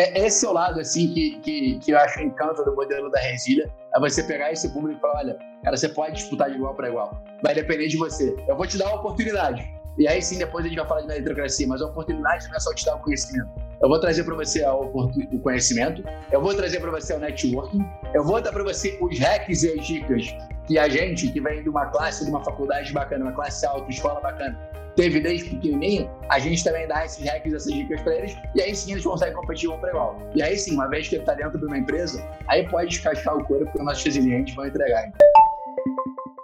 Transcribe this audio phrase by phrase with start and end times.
[0.00, 3.20] é esse é o lado assim que, que, que eu acho encanto do modelo da
[3.20, 6.74] Resília, é você pegar esse público e falar, olha, cara, você pode disputar de igual
[6.74, 7.22] para igual.
[7.42, 8.34] Vai depender de você.
[8.48, 9.68] Eu vou te dar uma oportunidade.
[9.98, 12.60] E aí sim, depois a gente vai falar de meritocracia, mas a oportunidade não é
[12.60, 13.50] só te dar o conhecimento.
[13.82, 17.80] Eu vou trazer para você o conhecimento, eu vou trazer para você o networking,
[18.14, 20.34] eu vou dar para você os hacks e as dicas
[20.66, 23.90] que a gente, que vem de uma classe, de uma faculdade bacana, uma classe alta,
[23.90, 24.58] escola bacana,
[25.00, 28.76] teve desde pequenininho, a gente também dá esses hacks, essas dicas para eles, e aí
[28.76, 30.18] sim eles conseguem competir um para igual.
[30.34, 33.34] E aí sim, uma vez que ele está dentro de uma empresa, aí pode descascar
[33.34, 35.10] o couro, porque os nossos resilientes vão entregar.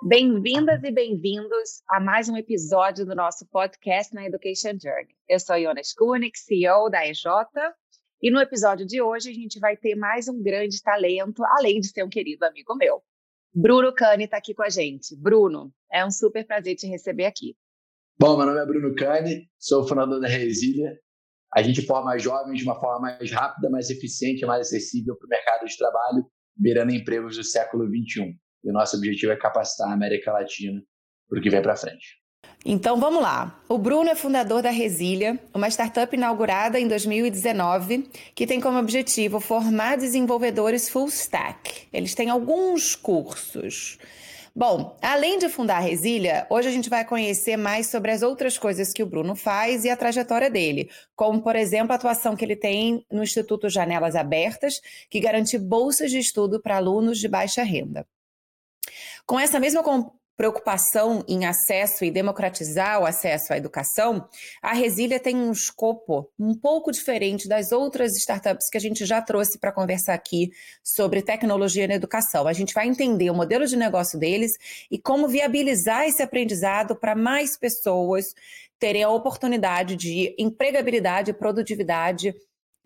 [0.05, 5.15] Bem-vindas e bem-vindos a mais um episódio do nosso podcast na Education Journey.
[5.29, 7.25] Eu sou Iona Skunik, CEO da EJ,
[8.23, 11.89] e no episódio de hoje a gente vai ter mais um grande talento, além de
[11.89, 13.03] ser um querido amigo meu.
[13.55, 15.15] Bruno Cani está aqui com a gente.
[15.15, 17.55] Bruno, é um super prazer te receber aqui.
[18.19, 20.99] Bom, meu nome é Bruno Cani, sou fundador da Resília.
[21.55, 25.29] A gente forma jovens de uma forma mais rápida, mais eficiente, mais acessível para o
[25.29, 26.25] mercado de trabalho,
[26.57, 28.35] mirando empregos do século XXI.
[28.65, 30.81] E o nosso objetivo é capacitar a América Latina
[31.29, 32.17] para o que vem para frente.
[32.65, 33.63] Então vamos lá.
[33.69, 39.41] O Bruno é fundador da Resília, uma startup inaugurada em 2019 que tem como objetivo
[39.41, 41.87] formar desenvolvedores full stack.
[41.93, 43.99] Eles têm alguns cursos.
[44.59, 48.57] Bom, além de fundar a Resília, hoje a gente vai conhecer mais sobre as outras
[48.57, 52.43] coisas que o Bruno faz e a trajetória dele, como, por exemplo, a atuação que
[52.43, 57.63] ele tem no Instituto Janelas Abertas, que garante bolsas de estudo para alunos de baixa
[57.63, 58.07] renda.
[59.27, 59.83] Com essa mesma
[60.37, 64.29] preocupação em acesso e democratizar o acesso à educação,
[64.61, 69.23] a Resília tem um escopo um pouco diferente das outras startups que a gente já
[69.23, 70.51] trouxe para conversar aqui
[70.85, 72.47] sobre tecnologia na educação.
[72.47, 74.53] A gente vai entender o modelo de negócio deles
[74.91, 78.27] e como viabilizar esse aprendizado para mais pessoas
[78.79, 82.35] terem a oportunidade de empregabilidade e produtividade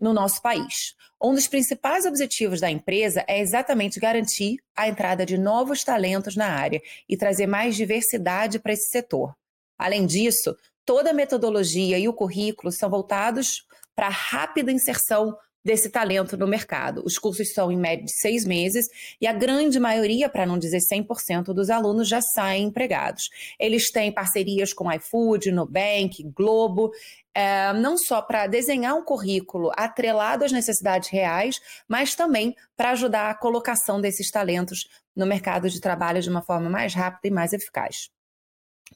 [0.00, 0.94] no nosso país.
[1.22, 6.46] Um dos principais objetivos da empresa é exatamente garantir a entrada de novos talentos na
[6.46, 9.34] área e trazer mais diversidade para esse setor.
[9.76, 15.90] Além disso, toda a metodologia e o currículo são voltados para a rápida inserção desse
[15.90, 17.02] talento no mercado.
[17.04, 18.86] Os cursos são em média de seis meses
[19.20, 23.28] e a grande maioria, para não dizer 100% dos alunos, já saem empregados.
[23.58, 26.90] Eles têm parcerias com iFood, Nubank, Globo,
[27.34, 33.30] é, não só para desenhar um currículo atrelado às necessidades reais, mas também para ajudar
[33.30, 37.52] a colocação desses talentos no mercado de trabalho de uma forma mais rápida e mais
[37.52, 38.10] eficaz.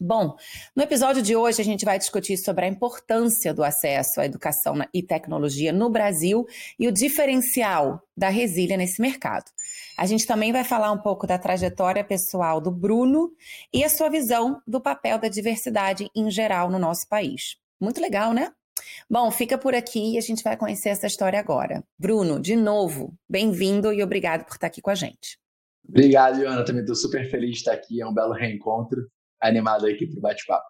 [0.01, 0.35] Bom,
[0.75, 4.75] no episódio de hoje a gente vai discutir sobre a importância do acesso à educação
[4.93, 6.45] e tecnologia no Brasil
[6.77, 9.45] e o diferencial da Resília nesse mercado.
[9.97, 13.31] A gente também vai falar um pouco da trajetória pessoal do Bruno
[13.73, 17.57] e a sua visão do papel da diversidade em geral no nosso país.
[17.81, 18.51] Muito legal, né?
[19.09, 21.85] Bom, fica por aqui e a gente vai conhecer essa história agora.
[21.97, 25.39] Bruno, de novo, bem-vindo e obrigado por estar aqui com a gente.
[25.89, 26.65] Obrigado, Iona.
[26.65, 28.01] Também estou super feliz de estar aqui.
[28.01, 29.09] É um belo reencontro
[29.45, 30.65] animado aqui para o bate-papo.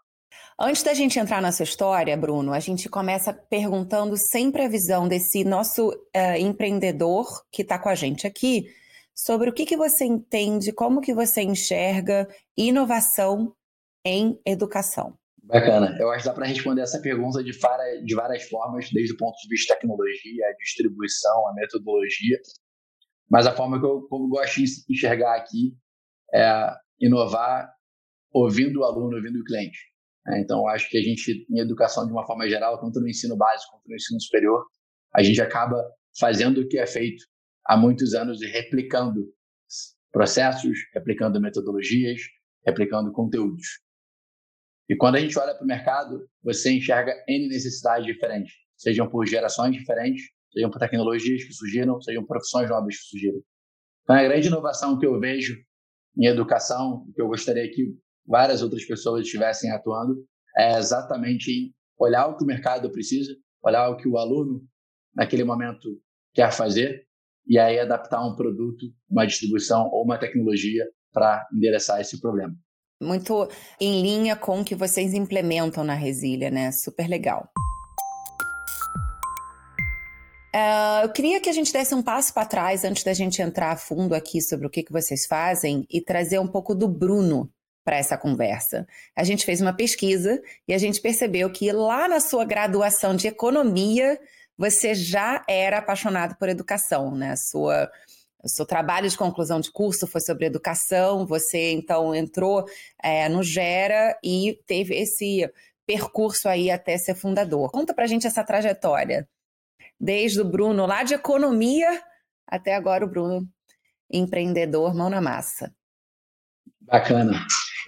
[0.58, 5.44] Antes da gente entrar nessa história, Bruno, a gente começa perguntando sempre a visão desse
[5.44, 8.64] nosso uh, empreendedor que está com a gente aqui
[9.14, 13.54] sobre o que, que você entende, como que você enxerga inovação
[14.04, 15.16] em educação.
[15.42, 15.96] Bacana.
[16.00, 19.36] Eu acho que dá para responder essa pergunta de, de várias formas, desde o ponto
[19.36, 22.38] de vista de tecnologia, a distribuição, a metodologia.
[23.30, 25.76] Mas a forma que eu, que eu gosto de enxergar aqui
[26.32, 26.70] é
[27.00, 27.70] inovar
[28.34, 29.78] ouvindo o aluno, ouvindo o cliente.
[30.26, 33.36] É, então, acho que a gente, em educação de uma forma geral, tanto no ensino
[33.36, 34.64] básico quanto no ensino superior,
[35.14, 35.76] a gente acaba
[36.18, 37.24] fazendo o que é feito
[37.64, 39.32] há muitos anos e replicando
[40.10, 42.20] processos, replicando metodologias,
[42.66, 43.80] replicando conteúdos.
[44.88, 49.26] E quando a gente olha para o mercado, você enxerga N necessidades diferentes, sejam por
[49.26, 53.40] gerações diferentes, sejam por tecnologias que surgiram, sejam profissões novas que surgiram.
[54.02, 55.56] Então, a grande inovação que eu vejo
[56.16, 57.94] em educação, que eu gostaria que
[58.26, 60.24] várias outras pessoas estivessem atuando,
[60.56, 64.62] é exatamente em olhar o que o mercado precisa, olhar o que o aluno,
[65.14, 65.88] naquele momento,
[66.32, 67.06] quer fazer,
[67.46, 72.54] e aí adaptar um produto, uma distribuição ou uma tecnologia para endereçar esse problema.
[73.02, 73.48] Muito
[73.80, 76.72] em linha com o que vocês implementam na Resília, né?
[76.72, 77.48] Super legal.
[80.54, 83.72] Uh, eu queria que a gente desse um passo para trás antes da gente entrar
[83.72, 87.50] a fundo aqui sobre o que, que vocês fazem e trazer um pouco do Bruno
[87.84, 88.86] para essa conversa.
[89.14, 93.28] A gente fez uma pesquisa e a gente percebeu que lá na sua graduação de
[93.28, 94.18] economia
[94.56, 97.34] você já era apaixonado por educação, né?
[97.36, 97.90] Sua
[98.42, 102.66] o seu trabalho de conclusão de curso foi sobre educação, você então entrou
[103.02, 105.50] é, no Gera e teve esse
[105.86, 107.70] percurso aí até ser fundador.
[107.70, 109.26] Conta pra gente essa trajetória.
[109.98, 112.02] desde o Bruno lá de economia
[112.46, 113.48] até agora o Bruno
[114.10, 115.74] empreendedor, mão na massa.
[116.86, 117.32] Bacana.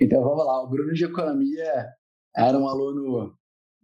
[0.01, 1.87] Então vamos lá, o Bruno de economia
[2.37, 3.35] era um aluno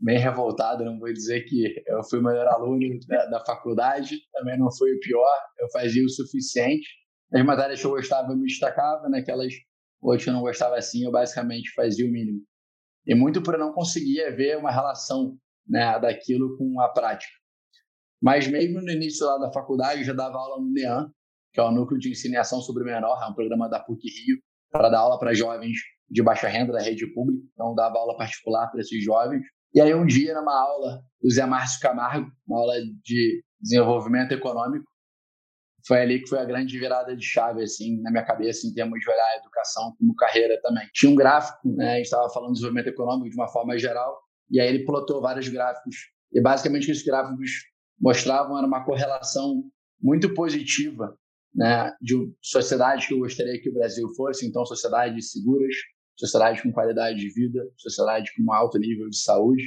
[0.01, 4.59] meio revoltado, não vou dizer que eu fui o melhor aluno da, da faculdade, também
[4.59, 6.87] não fui o pior, eu fazia o suficiente.
[7.33, 9.55] As matérias que eu gostava eu me destacava, naquelas
[10.03, 12.41] outras que eu não gostava assim, eu basicamente fazia o mínimo.
[13.07, 15.37] E muito por eu não conseguia ver uma relação
[15.67, 17.33] né, daquilo com a prática.
[18.21, 21.11] Mas mesmo no início lá da faculdade, eu já dava aula no NEAN,
[21.53, 24.39] que é o Núcleo de Ensinação sobre o Menor, é um programa da PUC Rio,
[24.73, 25.77] para dar aula para jovens
[26.11, 29.45] de baixa renda da rede pública, então dava aula particular para esses jovens.
[29.75, 34.85] E aí um dia, numa aula do Zé Márcio Camargo, uma aula de desenvolvimento econômico,
[35.87, 39.01] foi ali que foi a grande virada de chave, assim, na minha cabeça, em termos
[39.01, 40.87] de olhar a educação como carreira também.
[40.93, 44.21] Tinha um gráfico, né, a gente estava falando de desenvolvimento econômico de uma forma geral,
[44.51, 45.97] e aí ele plotou vários gráficos.
[46.33, 47.51] E basicamente esses gráficos
[48.01, 49.65] mostravam era uma correlação
[50.01, 51.17] muito positiva
[51.55, 55.75] né, de sociedades que eu gostaria que o Brasil fosse, então sociedades seguras,
[56.17, 59.63] sociedades com qualidade de vida, sociedades com um alto nível de saúde,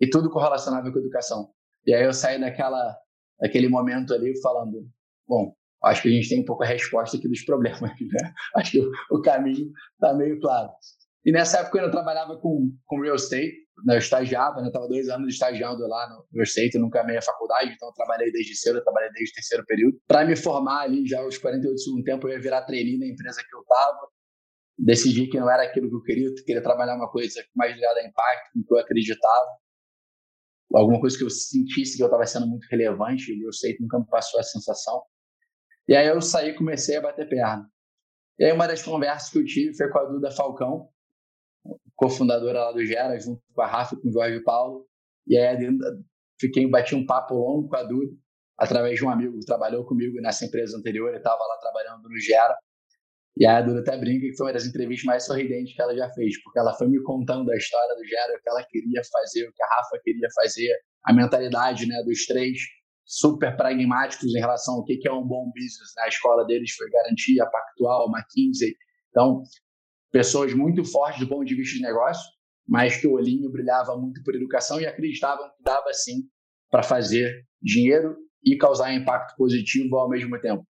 [0.00, 1.50] e tudo correlacionável com educação.
[1.86, 2.96] E aí eu saí daquela,
[3.40, 4.88] daquele momento ali falando,
[5.26, 5.54] bom,
[5.84, 8.32] acho que a gente tem um pouco a resposta aqui dos problemas, né?
[8.56, 10.70] acho que o, o caminho está meio claro.
[11.24, 13.52] E nessa época eu ainda trabalhava com, com real estate?
[13.86, 14.68] Eu estagiava, né?
[14.68, 18.56] estava dois anos estagiando lá no eu nunca amei a faculdade, então eu trabalhei desde
[18.56, 20.00] cedo, eu trabalhei desde terceiro período.
[20.06, 23.06] Para me formar ali, já aos 48 do segundo tempo, eu ia virar trainee na
[23.06, 24.08] empresa que eu estava,
[24.78, 28.00] decidi que não era aquilo que eu queria, eu queria trabalhar uma coisa mais ligada
[28.00, 29.48] a impacto, com que eu acreditava,
[30.74, 33.98] alguma coisa que eu sentisse que eu estava sendo muito relevante, eu sei que nunca
[33.98, 35.02] me passou essa sensação.
[35.88, 37.66] E aí eu saí e comecei a bater perna.
[38.38, 40.88] E aí uma das conversas que eu tive foi com a Duda Falcão,
[41.96, 44.86] cofundadora lá do Gera, junto com a Rafa e com o Jorge Paulo.
[45.26, 45.56] E aí
[46.40, 48.12] fiquei, bati um papo longo com a Duda,
[48.56, 52.18] através de um amigo que trabalhou comigo nessa empresa anterior, ele estava lá trabalhando no
[52.18, 52.56] Gera.
[53.36, 56.10] E a Duda até brinca que foi uma das entrevistas mais sorridentes que ela já
[56.10, 59.48] fez, porque ela foi me contando a história do Gera, o que ela queria fazer,
[59.48, 60.74] o que a Rafa queria fazer,
[61.04, 62.58] a mentalidade né, dos três
[63.04, 65.94] super pragmáticos em relação ao que é um bom business.
[65.96, 68.74] Na escola deles foi Garantia, Pactual, McKinsey.
[69.10, 69.42] Então,
[70.10, 72.22] pessoas muito fortes do ponto de vista de negócio,
[72.66, 76.28] mas que o olhinho brilhava muito por educação e acreditavam que dava sim
[76.70, 80.64] para fazer dinheiro e causar impacto positivo ao mesmo tempo.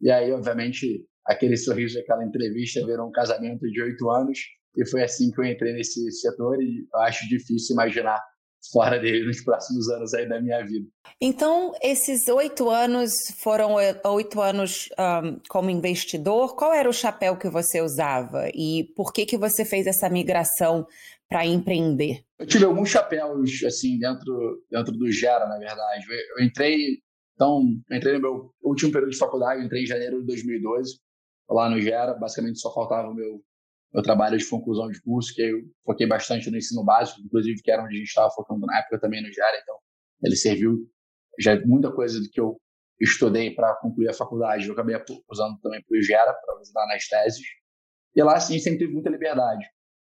[0.00, 4.38] E aí, obviamente, aquele sorriso daquela entrevista virou um casamento de oito anos
[4.76, 8.20] e foi assim que eu entrei nesse setor e acho difícil imaginar
[8.72, 10.88] fora dele nos próximos anos aí da minha vida.
[11.20, 13.74] Então, esses oito anos foram
[14.04, 16.56] oito anos um, como investidor.
[16.56, 20.86] Qual era o chapéu que você usava e por que que você fez essa migração
[21.28, 22.24] para empreender?
[22.38, 26.04] Eu tive alguns chapéus assim dentro dentro do Gera, na verdade.
[26.08, 26.98] Eu, eu entrei
[27.34, 30.98] então entrei no meu último período de faculdade, entrei em janeiro de 2012
[31.48, 32.14] lá no Gera.
[32.14, 33.40] Basicamente só faltava o meu
[33.94, 37.70] meu trabalho de conclusão de curso, que eu foquei bastante no ensino básico, inclusive que
[37.70, 39.76] era onde a gente estava focando na época também no Gera, então
[40.22, 40.78] ele serviu
[41.38, 42.60] já muita coisa do que eu
[43.00, 44.96] estudei para concluir a faculdade, eu acabei
[45.30, 47.40] usando também para o Gera, para ajudar nas teses.
[48.16, 49.64] E lá, sim, sempre tive muita liberdade.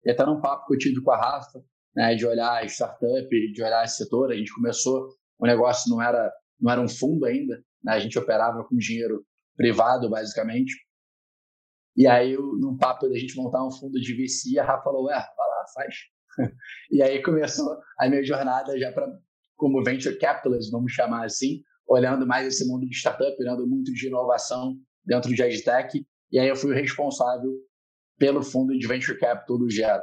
[0.04, 1.62] E até num papo que eu tive com a Rafa,
[1.94, 5.08] né, de olhar a startup, de olhar esse setor, a gente começou,
[5.38, 9.24] o negócio não era, não era um fundo ainda, né, a gente operava com dinheiro
[9.56, 10.74] privado, basicamente,
[11.96, 15.14] e aí, num papo da gente montar um fundo de VC, a Rafa falou, ué,
[15.14, 15.94] vai lá, faz.
[16.90, 19.06] e aí começou a minha jornada já para
[19.56, 24.08] como venture capitalist, vamos chamar assim, olhando mais esse mundo de startup, olhando muito de
[24.08, 26.04] inovação dentro de EdTech.
[26.32, 27.52] E aí eu fui o responsável
[28.18, 30.02] pelo fundo de venture capital do Gero.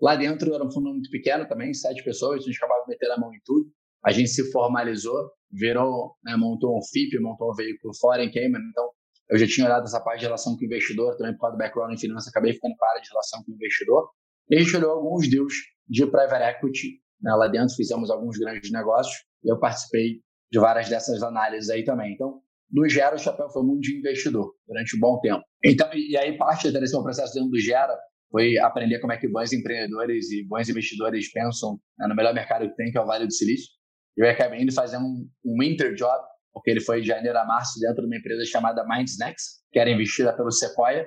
[0.00, 3.18] Lá dentro era um fundo muito pequeno também, sete pessoas, a gente acabava metendo a
[3.18, 3.70] mão em tudo.
[4.02, 8.62] A gente se formalizou, virou, né, montou um FIP, montou um veículo fora em Cayman,
[8.70, 8.90] então
[9.30, 11.58] eu já tinha olhado essa parte de relação com o investidor, também por causa do
[11.58, 14.10] background em finanças, acabei ficando para de relação com o investidor.
[14.50, 15.54] E a gente olhou alguns deals
[15.88, 20.20] de private equity né, lá dentro, fizemos alguns grandes negócios e eu participei
[20.50, 22.12] de várias dessas análises aí também.
[22.12, 22.40] Então,
[22.72, 25.42] no Gera, o chapéu foi muito de investidor durante um bom tempo.
[25.64, 27.96] Então, e aí parte desse meu processo dentro do Gera
[28.30, 32.68] foi aprender como é que bons empreendedores e bons investidores pensam né, no melhor mercado
[32.68, 33.68] que tem, que é o Vale do Silício.
[34.16, 36.20] Eu acabei indo fazer um, um interjob
[36.52, 39.78] porque ele foi de janeiro a março dentro de uma empresa chamada Mind Snacks, que
[39.78, 41.06] era investida pelo Sequoia.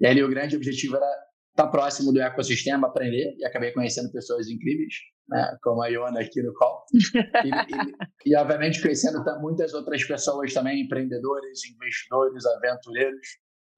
[0.00, 1.06] E ali o grande objetivo era
[1.50, 4.94] estar próximo do ecossistema, aprender, e acabei conhecendo pessoas incríveis,
[5.28, 6.84] né, como a Iona aqui no call.
[6.92, 13.28] E, e, e, obviamente, conhecendo muitas outras pessoas também, empreendedores, investidores, aventureiros,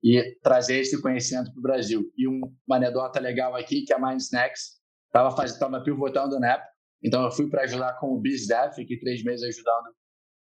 [0.02, 2.02] e trazer esse conhecimento para o Brasil.
[2.16, 6.68] E um, uma anedota legal aqui, que a Mind Snacks estava pivotando na época,
[7.02, 9.94] então eu fui para ajudar com o BizDev, fiquei três meses ajudando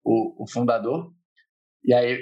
[0.04, 1.12] o, o fundador.
[1.84, 2.18] E aí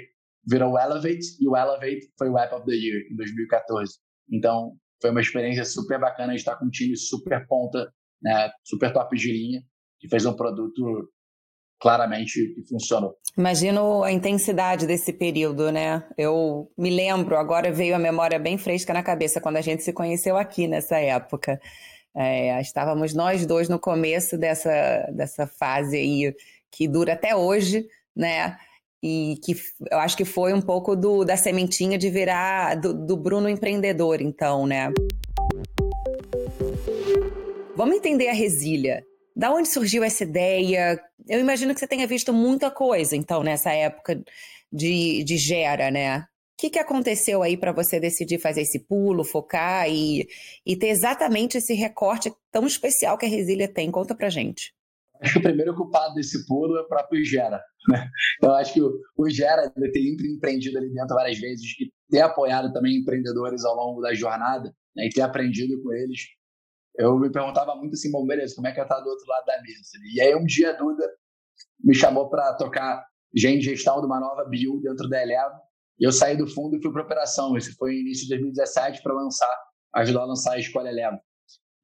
[0.46, 3.99] virou o Elevate, e o Elevate foi o App of the Year em 2014.
[4.32, 9.16] Então, foi uma experiência super bacana estar com um time super ponta, né, super top
[9.16, 9.62] de linha,
[9.99, 11.10] que fez um produto
[11.80, 13.16] claramente que funcionou.
[13.37, 16.06] Imagino a intensidade desse período, né?
[16.16, 19.92] Eu me lembro, agora veio a memória bem fresca na cabeça quando a gente se
[19.92, 21.58] conheceu aqui nessa época.
[22.14, 24.70] É, estávamos nós dois no começo dessa,
[25.14, 26.34] dessa fase aí
[26.70, 28.56] que dura até hoje, né?
[29.02, 29.56] E que
[29.90, 34.20] eu acho que foi um pouco do, da sementinha de virar do, do Bruno empreendedor,
[34.20, 34.92] então, né?
[37.74, 39.04] Vamos entender a Resília.
[39.34, 41.00] Da onde surgiu essa ideia?
[41.26, 44.22] Eu imagino que você tenha visto muita coisa, então, nessa época
[44.70, 46.18] de, de Gera, né?
[46.18, 46.24] O
[46.58, 50.28] que, que aconteceu aí para você decidir fazer esse pulo, focar e,
[50.66, 53.90] e ter exatamente esse recorte tão especial que a Resília tem?
[53.90, 54.74] Conta pra gente.
[55.20, 57.62] Acho que o primeiro culpado desse pulo é o próprio Gera.
[57.88, 58.08] Né?
[58.42, 62.72] Eu acho que o, o Gera ter empreendido ali dentro várias vezes e ter apoiado
[62.72, 66.20] também empreendedores ao longo da jornada né, e ter aprendido com eles
[66.98, 69.46] eu me perguntava muito assim, bom, beleza, como é que eu estar do outro lado
[69.46, 69.98] da mesa?
[70.14, 71.08] E aí um dia a Duda
[71.82, 75.58] me chamou para tocar gente gestão de uma nova bio dentro da Eleva,
[75.98, 77.56] e eu saí do fundo e fui para operação.
[77.56, 79.56] Isso foi início de 2017 para lançar,
[79.94, 81.18] ajudar a lançar a Escola Eleva.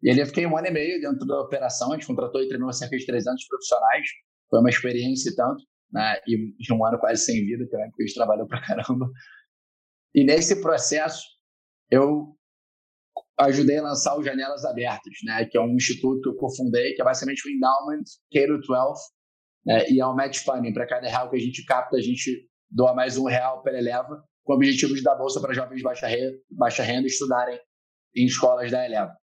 [0.02, 2.48] E ali eu fiquei um ano e meio dentro da operação, a gente contratou e
[2.48, 4.06] treinou cerca de 300 profissionais,
[4.50, 5.62] foi uma experiência e tanto,
[5.92, 6.16] né?
[6.26, 9.10] e um ano quase sem vida, porque a gente trabalhou para caramba.
[10.14, 11.24] E nesse processo,
[11.90, 12.36] eu
[13.38, 17.02] ajudei a lançar o Janelas Abertas, né, que é um instituto que eu cofundei, que
[17.02, 18.94] é basicamente o Endowment K-12,
[19.66, 20.72] né, e é um match funding.
[20.72, 24.24] Para cada real que a gente capta, a gente doa mais um real pela Eleva,
[24.42, 27.58] com o objetivo de dar bolsa para jovens de baixa renda, baixa renda estudarem
[28.14, 29.14] em escolas da Eleva.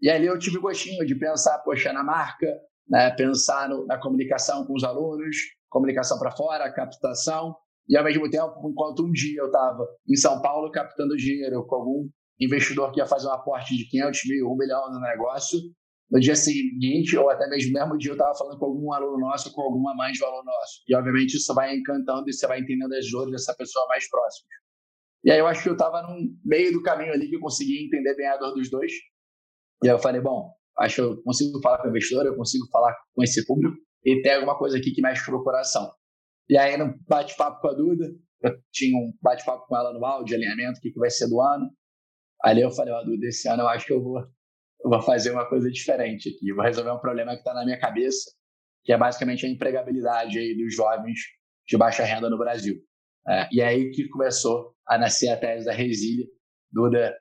[0.00, 2.46] E ali eu tive gostinho de pensar, poxa, na marca,
[2.88, 5.36] né, pensar no, na comunicação com os alunos,
[5.68, 7.54] comunicação para fora, captação,
[7.88, 11.76] e ao mesmo tempo, enquanto um dia eu estava em São Paulo captando dinheiro com
[11.76, 12.08] algum
[12.40, 15.58] investidor que ia fazer um aporte de 500 mil, 1 milhão no negócio,
[16.10, 19.18] no dia seguinte, ou até mesmo no mesmo dia, eu estava falando com algum aluno
[19.18, 20.82] nosso, com alguma mãe de um aluno nosso.
[20.88, 24.48] E, obviamente, isso vai encantando e você vai entendendo as dores dessa pessoa mais próxima.
[25.24, 27.84] E aí eu acho que eu estava no meio do caminho ali que eu conseguia
[27.84, 28.92] entender bem a dor dos dois.
[29.82, 32.66] E aí eu falei, bom, acho que eu consigo falar com o investidor, eu consigo
[32.70, 35.90] falar com esse público e tem alguma coisa aqui que mexe com o coração.
[36.48, 38.06] E aí, no bate-papo com a Duda,
[38.42, 41.40] eu tinha um bate-papo com ela no áudio, alinhamento, o que, que vai ser do
[41.40, 41.68] ano.
[42.42, 45.32] Ali eu falei, ó, oh, desse ano eu acho que eu vou, eu vou fazer
[45.32, 46.48] uma coisa diferente aqui.
[46.48, 48.30] Eu vou resolver um problema que está na minha cabeça,
[48.84, 51.18] que é basicamente a empregabilidade aí dos jovens
[51.66, 52.76] de baixa renda no Brasil.
[53.28, 56.26] É, e aí que começou a nascer a tese da Resília.
[56.70, 57.16] Duda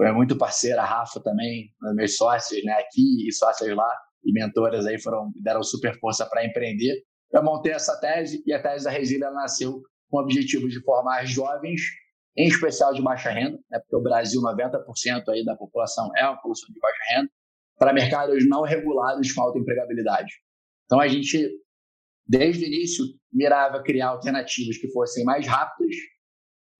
[0.00, 3.86] foi muito parceira, a Rafa também, meus sócios né, aqui e sócios lá,
[4.24, 7.02] e mentoras aí foram, deram super força para empreender.
[7.30, 11.26] Eu montei essa tese e a tese da Resília nasceu com o objetivo de formar
[11.26, 11.82] jovens
[12.34, 16.36] em especial de baixa renda, né, porque o Brasil, 90% aí da população é uma
[16.36, 17.30] população de baixa renda,
[17.78, 20.32] para mercados não regulados com alta empregabilidade.
[20.86, 21.46] Então, a gente,
[22.26, 25.94] desde o início, mirava criar alternativas que fossem mais rápidas,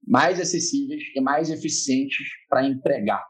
[0.06, 3.24] mais acessíveis e mais eficientes para empregar.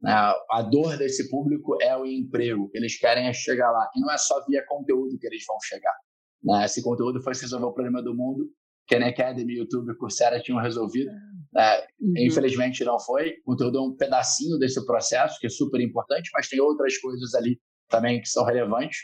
[0.00, 0.12] Né?
[0.50, 3.88] A dor desse público é o emprego, eles querem é chegar lá.
[3.94, 5.94] E não é só via conteúdo que eles vão chegar.
[6.42, 6.66] Né?
[6.68, 8.50] Se conteúdo fosse resolver o problema do mundo,
[8.88, 11.10] Khan Academy, YouTube, Coursera tinham resolvido.
[11.56, 12.14] É, uhum.
[12.18, 13.34] Infelizmente não foi.
[13.46, 17.34] O conteúdo é um pedacinho desse processo, que é super importante, mas tem outras coisas
[17.34, 18.98] ali também que são relevantes.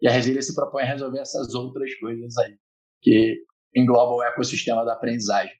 [0.00, 2.56] E a Resília se propõe a resolver essas outras coisas aí,
[3.00, 3.36] que
[3.76, 5.54] englobam o ecossistema da aprendizagem.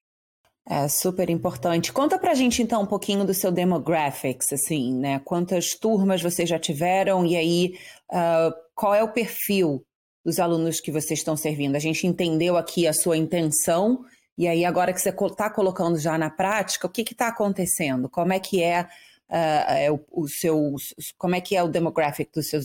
[0.65, 1.93] É super importante.
[1.93, 5.21] Conta pra gente então um pouquinho do seu demographics, assim, né?
[5.25, 7.79] Quantas turmas vocês já tiveram e aí
[8.13, 9.85] uh, qual é o perfil
[10.25, 11.75] dos alunos que vocês estão servindo?
[11.75, 14.05] A gente entendeu aqui a sua intenção
[14.37, 18.09] e aí, agora que você está colocando já na prática, o que está acontecendo?
[18.09, 18.89] Como é que é,
[19.31, 20.75] uh, o, o, seu,
[21.19, 22.61] como é que é o demographic do seu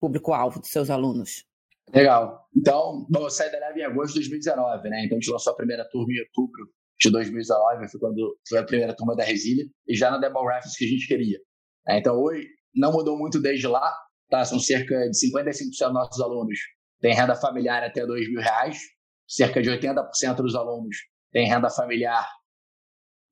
[0.00, 1.44] público-alvo, dos seus alunos?
[1.94, 2.48] Legal.
[2.54, 5.04] Então, eu saí da Leve em agosto de 2019, né?
[5.04, 8.64] Então, a gente lançou a primeira turma em outubro de 2019, foi quando foi a
[8.64, 11.38] primeira turma da Resília, e já na demographics que a gente queria.
[11.88, 13.94] É, então, hoje, não mudou muito desde lá,
[14.28, 14.44] tá?
[14.44, 16.58] São cerca de 55% dos nossos alunos
[17.00, 18.78] têm renda familiar até R$ mil reais,
[19.28, 20.96] cerca de 80% dos alunos
[21.32, 22.26] têm renda familiar,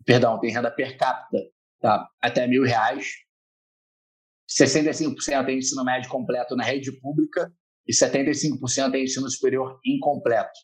[0.04, 1.38] perdão, tem renda per capita
[1.84, 3.12] tá, até mil reais,
[4.50, 7.52] 65% tem ensino médio completo na rede pública
[7.86, 10.58] e 75% tem ensino superior incompleto.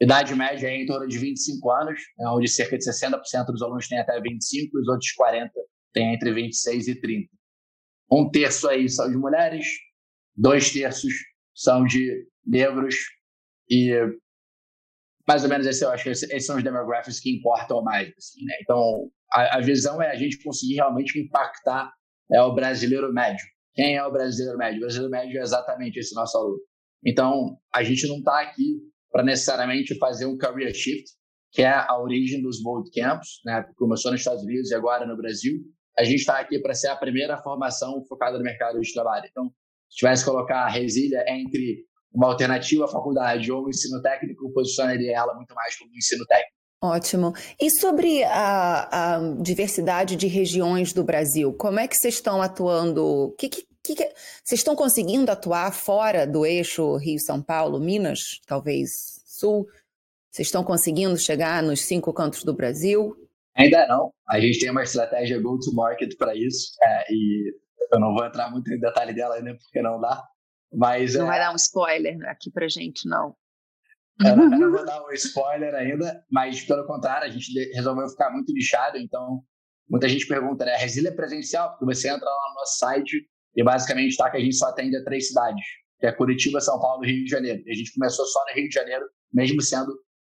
[0.00, 3.86] Idade média é em torno de 25 anos, né, onde cerca de 60% dos alunos
[3.88, 5.52] têm até 25 e os outros 40
[5.92, 7.28] têm entre 26 e 30.
[8.10, 9.66] Um terço aí são de mulheres,
[10.36, 11.12] dois terços
[11.54, 12.96] são de negros
[13.70, 13.94] e
[15.26, 18.12] mais ou menos esse, eu acho que esses são os demographics que importam mais.
[18.18, 18.54] Assim, né?
[18.60, 21.90] Então, a, a, visão é a gente conseguir realmente impactar
[22.30, 23.44] é, o brasileiro médio.
[23.72, 24.78] Quem é o brasileiro médio?
[24.78, 26.60] O brasileiro médio é exatamente esse nosso aluno.
[27.04, 28.80] Então, a gente não está aqui
[29.14, 31.08] para necessariamente fazer um career shift,
[31.52, 33.64] que é a origem dos bootcamps, né?
[33.76, 35.60] começou nos Estados Unidos e agora no Brasil.
[35.96, 39.24] A gente está aqui para ser a primeira formação focada no mercado de trabalho.
[39.30, 39.52] Então,
[39.88, 44.52] se tivesse que colocar a Resília entre uma alternativa à faculdade ou um ensino técnico,
[44.52, 46.52] posicionaria ela muito mais como ensino técnico.
[46.82, 47.32] Ótimo.
[47.60, 53.32] E sobre a, a, diversidade de regiões do Brasil, como é que vocês estão atuando?
[53.38, 53.94] Que, que, que,
[54.42, 59.66] vocês estão conseguindo atuar fora do eixo Rio-São Paulo, Minas, talvez Sul?
[60.30, 63.14] Vocês estão conseguindo chegar nos cinco cantos do Brasil?
[63.56, 64.12] Ainda não.
[64.28, 66.72] A gente tem uma estratégia go-to-market para isso.
[66.82, 67.54] É, e
[67.92, 70.24] eu não vou entrar muito em detalhe dela ainda, porque não dá.
[70.72, 71.28] Mas, não é...
[71.28, 73.36] vai dar um spoiler aqui para gente, não.
[74.24, 78.08] Eu não, eu não vou dar um spoiler ainda, mas pelo contrário, a gente resolveu
[78.08, 78.98] ficar muito lixado.
[78.98, 79.40] Então,
[79.88, 80.74] muita gente pergunta, né?
[80.74, 81.70] A Resília é presencial?
[81.70, 84.96] Porque você entra lá no nosso site e basicamente está que a gente só atende
[84.96, 85.64] a três cidades,
[85.98, 87.62] que é Curitiba, São Paulo e Rio de Janeiro.
[87.66, 89.92] E a gente começou só no Rio de Janeiro, mesmo sendo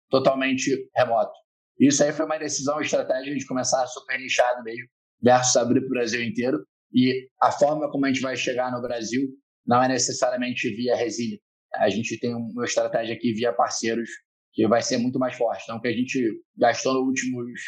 [0.10, 1.34] totalmente remoto.
[1.80, 4.88] Isso aí foi uma decisão estratégica de começar super nichado mesmo,
[5.22, 6.64] versus abrir para o Brasil inteiro.
[6.94, 9.30] E a forma como a gente vai chegar no Brasil
[9.66, 11.40] não é necessariamente via Resília.
[11.76, 14.10] A gente tem uma estratégia aqui via parceiros
[14.54, 15.64] que vai ser muito mais forte.
[15.64, 17.62] Então, o que a gente gastou nos últimos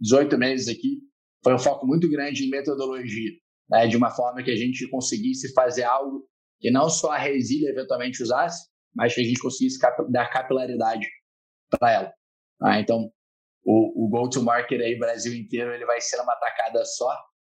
[0.00, 1.00] 18 meses aqui
[1.42, 3.32] foi um foco muito grande em metodologia,
[3.70, 3.86] né?
[3.86, 6.26] de uma forma que a gente conseguisse fazer algo
[6.60, 11.06] que não só a Resília eventualmente usasse, mas que a gente conseguisse cap dar capilaridade
[11.70, 12.12] para ela.
[12.62, 13.10] Ah, então,
[13.64, 17.14] o, o go-to-market aí, Brasil inteiro, ele vai ser uma tacada só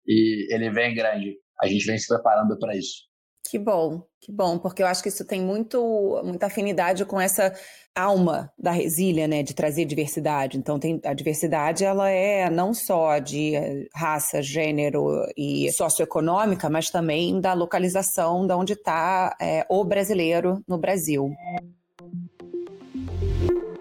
[0.06, 1.38] e ele vem grande.
[1.62, 3.09] A gente vem se preparando para isso.
[3.50, 7.52] Que bom, que bom, porque eu acho que isso tem muito, muita afinidade com essa
[7.92, 10.56] alma da resília, né, de trazer diversidade.
[10.56, 17.40] Então, tem, a diversidade ela é não só de raça, gênero e socioeconômica, mas também
[17.40, 21.34] da localização de onde está é, o brasileiro no Brasil.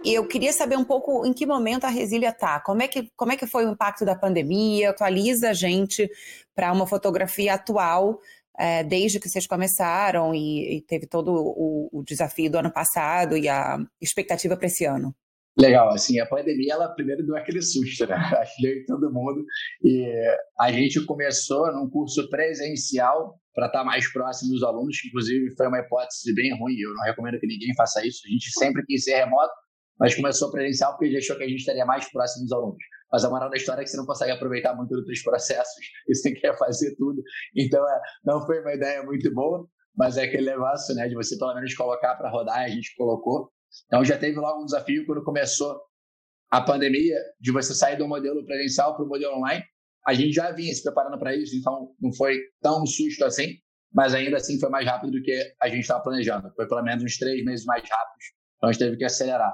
[0.03, 2.59] E eu queria saber um pouco em que momento a Resília está.
[2.61, 4.89] Como, é que, como é que foi o impacto da pandemia?
[4.89, 6.09] Atualiza a gente
[6.55, 8.19] para uma fotografia atual
[8.57, 13.37] é, desde que vocês começaram e, e teve todo o, o, desafio do ano passado
[13.37, 15.15] e a expectativa para esse ano?
[15.57, 18.15] Legal, assim, a pandemia, ela primeiro deu aquele susto, né?
[18.39, 19.43] Acho que todo mundo.
[19.83, 20.05] E
[20.59, 25.53] a gente começou num curso presencial para estar tá mais próximo dos alunos, que inclusive
[25.55, 28.21] foi uma hipótese bem ruim, eu não recomendo que ninguém faça isso.
[28.25, 29.51] A gente sempre quis ser remoto,
[29.99, 32.83] mas começou presencial porque a gente achou que a gente estaria mais próximo dos alunos.
[33.11, 35.75] Mas a moral da história é que você não consegue aproveitar muito dos processos
[36.07, 37.21] e você quer fazer tudo.
[37.55, 41.37] Então, é, não foi uma ideia muito boa, mas é aquele negócio, né, de você
[41.37, 43.51] pelo menos colocar para rodar, a gente colocou.
[43.87, 45.79] Então, já teve logo um desafio quando começou
[46.51, 49.63] a pandemia, de você sair do modelo presencial para o modelo online.
[50.07, 53.55] A gente já vinha se preparando para isso, então não foi tão susto assim,
[53.93, 56.51] mas ainda assim foi mais rápido do que a gente estava planejando.
[56.55, 58.25] Foi pelo menos uns três meses mais rápidos,
[58.57, 59.53] então a gente teve que acelerar.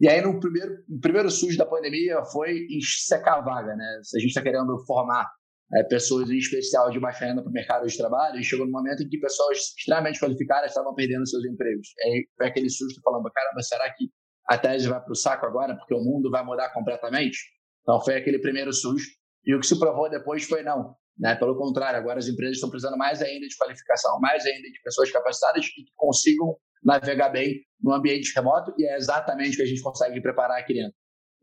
[0.00, 4.00] E aí, no primeiro, no primeiro sujo da pandemia, foi secar a vaga, né?
[4.02, 5.30] Se a gente está querendo formar
[5.72, 8.72] é, pessoas em especial de baixa renda para o mercado de trabalho, e chegou no
[8.72, 11.88] momento em que pessoas extremamente qualificadas estavam perdendo seus empregos.
[12.04, 14.10] Aí foi aquele susto falando, caramba, será que
[14.48, 17.38] a tese vai para o saco agora porque o mundo vai mudar completamente?
[17.82, 19.08] Então foi aquele primeiro susto.
[19.46, 20.94] E o que se provou depois foi não.
[21.18, 21.34] Né?
[21.36, 25.10] Pelo contrário, agora as empresas estão precisando mais ainda de qualificação, mais ainda de pessoas
[25.10, 29.82] capacitadas que consigam navegar bem no ambiente remoto e é exatamente o que a gente
[29.82, 30.94] consegue preparar aqui dentro.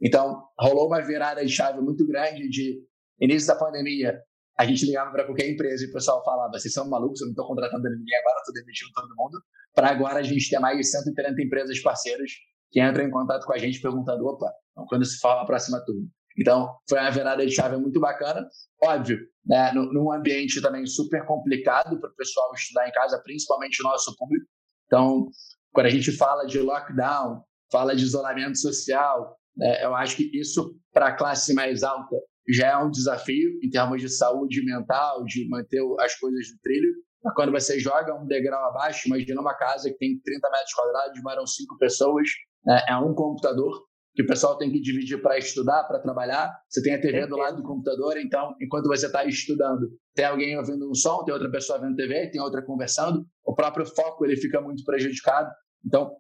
[0.01, 2.81] Então, rolou uma virada de chave muito grande de
[3.19, 4.19] início da pandemia.
[4.57, 7.31] A gente ligava para qualquer empresa e o pessoal falava: vocês são malucos, eu não
[7.31, 9.39] estou contratando ninguém agora, estou demitindo todo mundo.
[9.73, 12.31] Para agora a gente ter mais de 130 empresas parceiras
[12.71, 15.83] que entram em contato com a gente perguntando: opa, então quando se fala a próxima
[15.85, 16.07] turma?
[16.39, 18.47] Então, foi uma virada de chave muito bacana.
[18.81, 23.83] Óbvio, né, num ambiente também super complicado para o pessoal estudar em casa, principalmente o
[23.83, 24.45] nosso público.
[24.91, 25.29] Então,
[25.71, 30.75] quando a gente fala de lockdown, fala de isolamento social, né, eu acho que isso,
[30.93, 32.17] para a classe mais alta,
[32.49, 36.93] já é um desafio em termos de saúde mental, de manter as coisas no trilho.
[37.23, 41.21] Mas quando você joga um degrau abaixo, imagina uma casa que tem 30 metros quadrados,
[41.23, 42.27] moram cinco pessoas,
[42.65, 46.53] né, é um computador, que o pessoal tem que dividir para estudar, para trabalhar.
[46.69, 50.57] Você tem a TV do lado do computador, então, enquanto você está estudando, tem alguém
[50.57, 53.25] ouvindo um som, tem outra pessoa vendo TV, tem outra conversando.
[53.45, 55.49] O próprio foco ele fica muito prejudicado.
[55.85, 56.11] Então,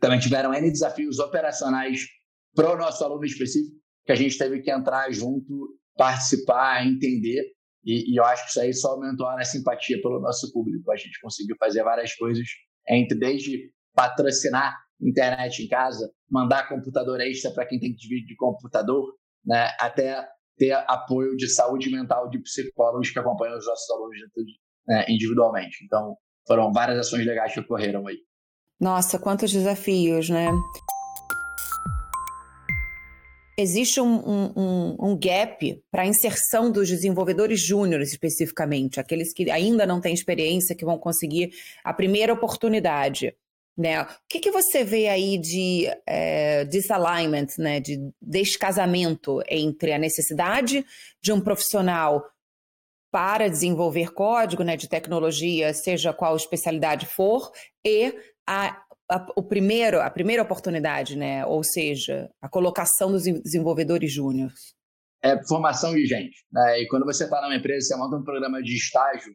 [0.00, 2.00] também tiveram N desafios operacionais
[2.54, 7.42] para o nosso aluno específico, que a gente teve que entrar junto, participar, entender.
[7.84, 10.90] E, e eu acho que isso aí só aumentou a simpatia pelo nosso público.
[10.90, 12.46] A gente conseguiu fazer várias coisas,
[12.88, 18.36] entre desde patrocinar internet em casa, mandar computador extra para quem tem que dividir de
[18.36, 24.18] computador, né, até ter apoio de saúde mental de psicólogos que acompanham os nossos alunos
[24.86, 25.84] né, individualmente.
[25.84, 28.16] Então, foram várias ações legais que ocorreram aí.
[28.80, 30.50] Nossa, quantos desafios, né?
[33.60, 39.84] Existe um, um, um gap para a inserção dos desenvolvedores júniores, especificamente, aqueles que ainda
[39.84, 41.50] não têm experiência, que vão conseguir
[41.82, 43.34] a primeira oportunidade.
[43.78, 44.02] Né?
[44.02, 47.78] O que, que você vê aí de é, disalignment, né?
[47.78, 50.84] de descasamento entre a necessidade
[51.22, 52.24] de um profissional
[53.10, 57.50] para desenvolver código né, de tecnologia, seja qual especialidade for,
[57.86, 58.12] e
[58.46, 61.46] a, a, o primeiro, a primeira oportunidade, né?
[61.46, 64.74] ou seja, a colocação dos desenvolvedores júniores?
[65.22, 66.44] É formação de gente.
[66.52, 66.82] Né?
[66.82, 69.34] E quando você está numa empresa, você monta um programa de estágio,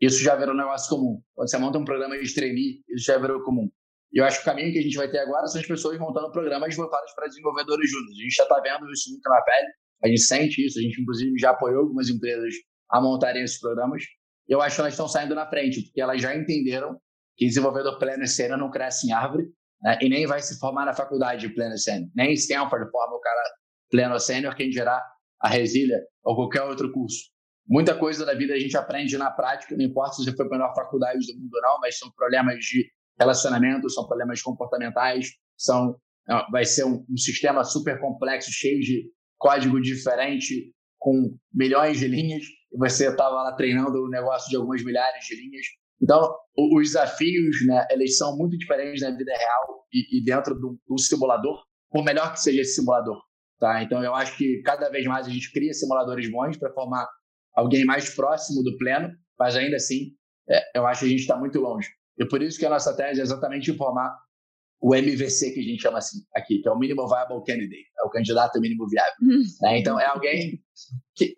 [0.00, 1.20] isso já virou um negócio comum.
[1.34, 3.70] Quando você monta um programa de trainee, isso já virou comum.
[4.12, 5.98] E eu acho que o caminho que a gente vai ter agora são as pessoas
[5.98, 8.18] montando programas voltados para desenvolvedores júniores.
[8.18, 9.66] A gente já está vendo isso muito na pele,
[10.04, 12.54] a gente sente isso, a gente inclusive já apoiou algumas empresas
[12.90, 14.04] a montarem esses programas.
[14.48, 16.96] E eu acho que elas estão saindo na frente, porque elas já entenderam
[17.36, 19.44] que desenvolvedor pleno e sênior não cresce em árvore
[19.82, 19.98] né?
[20.00, 22.08] e nem vai se formar na faculdade de pleno e sênior.
[22.14, 23.42] Nem Stanford forma o cara
[23.90, 25.02] pleno sênior, quem gerar
[25.40, 27.33] a Resília ou qualquer outro curso.
[27.66, 30.56] Muita coisa da vida a gente aprende na prática, não importa se você foi para
[30.56, 32.86] a melhor faculdade do mundo ou não, mas são problemas de
[33.18, 35.96] relacionamento, são problemas comportamentais, são
[36.50, 42.44] vai ser um, um sistema super complexo, cheio de código diferente, com milhões de linhas,
[42.72, 45.66] e você estava lá treinando um negócio de algumas milhares de linhas.
[46.02, 50.78] Então, os desafios, né, eles são muito diferentes na vida real e, e dentro do,
[50.86, 53.20] do, simulador, por melhor que seja esse simulador.
[53.60, 53.82] Tá?
[53.82, 57.06] Então, eu acho que cada vez mais a gente cria simuladores bons para formar
[57.54, 60.12] alguém mais próximo do pleno, mas ainda assim,
[60.48, 61.88] é, eu acho que a gente está muito longe.
[62.18, 64.16] E por isso que a nossa tese é exatamente informar
[64.80, 68.06] o MVC, que a gente chama assim aqui, que é o Minimal Viable Candidate, é
[68.06, 69.14] o candidato mínimo viável.
[69.22, 69.42] Hum.
[69.62, 69.78] Né?
[69.78, 70.60] Então, é alguém
[71.14, 71.34] que,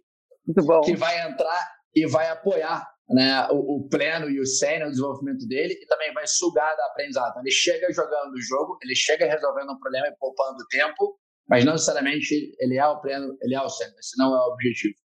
[0.84, 5.46] que vai entrar e vai apoiar né, o, o, pleno e o sênior, o desenvolvimento
[5.46, 7.30] dele, e também vai sugar da aprendizado.
[7.30, 11.16] Então, ele chega jogando o jogo, ele chega resolvendo um problema e poupando tempo,
[11.48, 14.52] mas não necessariamente ele é o pleno, ele é o sênior, esse não é o
[14.52, 14.96] objetivo.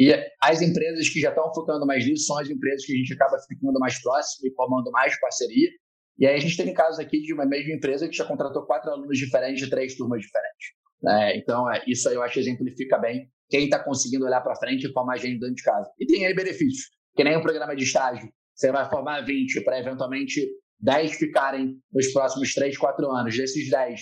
[0.00, 3.12] E as empresas que já estão focando mais nisso são as empresas que a gente
[3.12, 5.68] acaba ficando mais próximo e formando mais parceria.
[6.18, 8.90] E aí a gente tem casos aqui de uma mesma empresa que já contratou quatro
[8.90, 10.68] alunos diferentes de três turmas diferentes.
[11.02, 11.36] Né?
[11.36, 14.86] Então, é, isso aí eu acho que exemplifica bem quem está conseguindo olhar para frente
[14.86, 15.90] e formar gente dentro de casa.
[15.98, 18.26] E tem aí benefícios, que nem um programa de estágio.
[18.54, 20.48] Você vai formar 20 para eventualmente
[20.80, 23.36] 10 ficarem nos próximos 3, 4 anos.
[23.36, 24.00] Desses 10,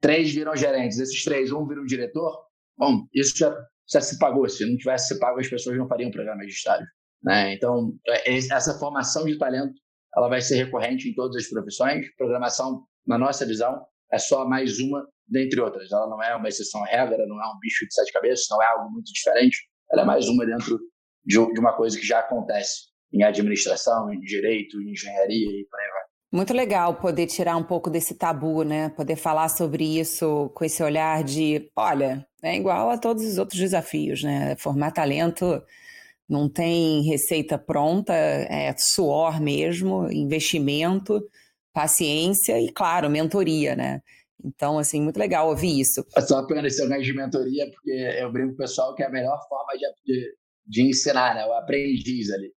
[0.00, 2.44] 3 viram gerentes, desses 3, um viram diretor.
[2.76, 3.54] Bom, isso já
[3.92, 4.48] já se pagou.
[4.48, 6.86] Se não tivesse se pago, as pessoas não fariam programa de estágio.
[7.22, 7.54] Né?
[7.54, 9.74] Então, é, essa formação de talento
[10.16, 12.06] ela vai ser recorrente em todas as profissões.
[12.16, 15.90] Programação, na nossa visão, é só mais uma dentre outras.
[15.90, 18.62] Ela não é uma exceção à regra, não é um bicho de sete cabeças, não
[18.62, 19.56] é algo muito diferente.
[19.90, 20.78] Ela é mais uma dentro
[21.24, 25.91] de uma coisa que já acontece em administração, em direito, em engenharia e por aí.
[26.32, 28.88] Muito legal poder tirar um pouco desse tabu, né?
[28.88, 33.60] Poder falar sobre isso com esse olhar de, olha, é igual a todos os outros
[33.60, 34.56] desafios, né?
[34.56, 35.62] Formar talento
[36.26, 41.22] não tem receita pronta, é suor mesmo, investimento,
[41.70, 44.00] paciência e, claro, mentoria, né?
[44.42, 46.02] Então, assim, muito legal ouvir isso.
[46.16, 49.06] É só pena esse negócio de mentoria, porque eu brinco com o pessoal que é
[49.06, 50.34] a melhor forma de, de,
[50.66, 51.44] de ensinar, né?
[51.44, 52.50] O aprendiz ali.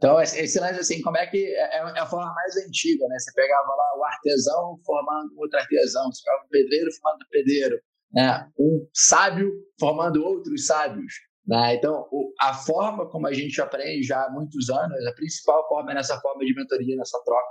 [0.00, 1.36] Então, esse lance, assim, como é que.
[1.36, 3.18] É, é, é a forma mais antiga, né?
[3.18, 7.78] Você pegava lá o artesão formando outro artesão, você pegava o pedreiro formando pedreiro,
[8.10, 8.50] né?
[8.58, 11.12] Um sábio formando outros sábios.
[11.46, 11.74] Né?
[11.74, 12.06] Então,
[12.40, 16.18] a forma como a gente aprende já há muitos anos, a principal forma é nessa
[16.20, 17.50] forma de mentoria, nessa troca.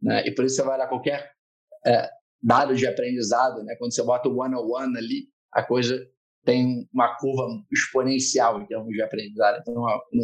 [0.00, 0.26] Né?
[0.26, 1.32] E por isso você vai dar qualquer
[1.84, 2.08] é,
[2.42, 3.74] dado de aprendizado, né?
[3.76, 5.98] quando você bota o one-on-one ali, a coisa
[6.44, 9.58] tem uma curva exponencial em termos de aprendizado.
[9.60, 9.74] Então,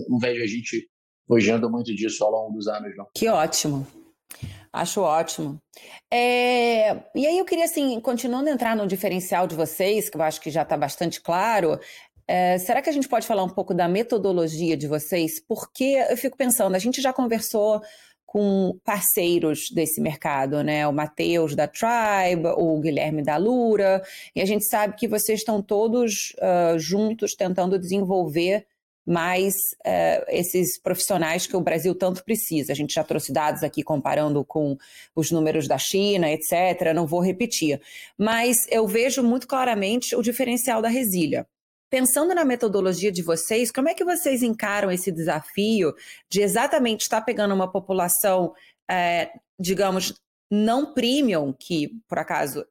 [0.09, 0.89] não vejo a gente
[1.27, 3.07] fugindo muito disso ao longo dos anos, não.
[3.15, 3.87] Que ótimo.
[4.73, 5.61] Acho ótimo.
[6.13, 10.23] É, e aí eu queria, assim, continuando a entrar no diferencial de vocês, que eu
[10.23, 11.79] acho que já está bastante claro,
[12.27, 15.41] é, será que a gente pode falar um pouco da metodologia de vocês?
[15.47, 17.81] Porque eu fico pensando, a gente já conversou
[18.27, 20.89] com parceiros desse mercado, né?
[20.89, 24.03] O Matheus da Tribe, o Guilherme da Lura,
[24.35, 28.67] e a gente sabe que vocês estão todos uh, juntos tentando desenvolver
[29.07, 29.55] mais
[29.87, 32.73] uh, esses profissionais que o Brasil tanto precisa.
[32.73, 34.77] A gente já trouxe dados aqui comparando com
[35.14, 36.93] os números da China, etc.
[36.95, 37.81] Não vou repetir.
[38.19, 41.47] Mas eu vejo muito claramente o diferencial da Resília.
[41.90, 45.95] Pensando na metodologia de vocês, como é que vocês encaram esse desafio
[46.29, 48.53] de exatamente estar pegando uma população,
[48.90, 50.14] é, digamos,
[50.51, 52.64] não premium, que por acaso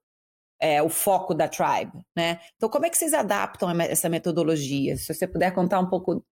[0.63, 2.39] é o foco da Tribe, né?
[2.55, 4.95] Então, como é que vocês adaptam essa metodologia?
[4.95, 6.25] Se você puder contar um pouco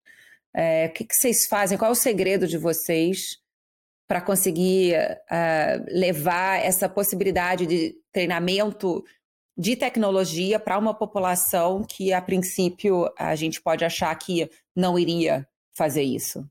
[0.56, 3.42] é, o que, que vocês fazem, qual é o segredo de vocês
[4.08, 9.04] para conseguir uh, levar essa possibilidade de treinamento
[9.58, 15.46] de tecnologia para uma população que, a princípio, a gente pode achar que não iria
[15.76, 16.50] fazer isso?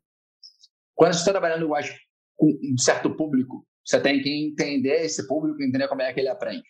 [0.95, 1.99] Quando você está trabalhando, eu acho,
[2.37, 6.29] com um certo público, você tem que entender esse público, entender como é que ele
[6.29, 6.65] aprende.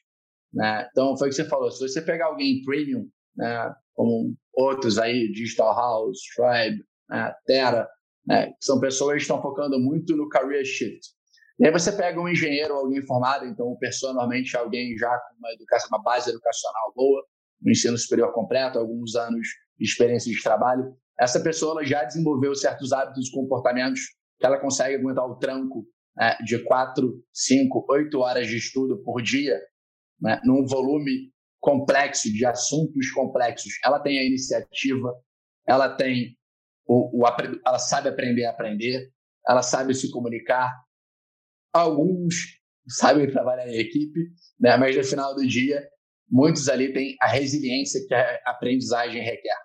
[0.52, 0.88] Né?
[0.90, 1.70] Então, foi o que você falou.
[1.70, 7.88] Se você pegar alguém premium, né, como outros aí, Digital House, Tribe, né, Terra,
[8.26, 11.08] né, que são pessoas que estão focando muito no career shift.
[11.58, 14.96] E aí você pega um engenheiro ou alguém formado, então o pessoa normalmente é alguém
[14.96, 17.22] já com uma, educação, uma base educacional boa,
[17.60, 19.46] no ensino superior completo, alguns anos
[19.78, 20.96] de experiência de trabalho.
[21.18, 24.00] Essa pessoa já desenvolveu certos hábitos e comportamentos
[24.38, 25.84] que ela consegue aguentar o tranco
[26.16, 29.60] né, de quatro, cinco, oito horas de estudo por dia,
[30.20, 33.74] né, num volume complexo de assuntos complexos.
[33.84, 35.14] Ela tem a iniciativa,
[35.66, 36.36] ela tem
[36.86, 37.26] o, o
[37.66, 39.10] ela sabe aprender a aprender,
[39.46, 40.72] ela sabe se comunicar.
[41.72, 42.34] Alguns
[42.88, 44.20] sabem trabalhar em equipe,
[44.58, 45.86] né, mas no final do dia,
[46.28, 49.56] muitos ali têm a resiliência que a aprendizagem requer.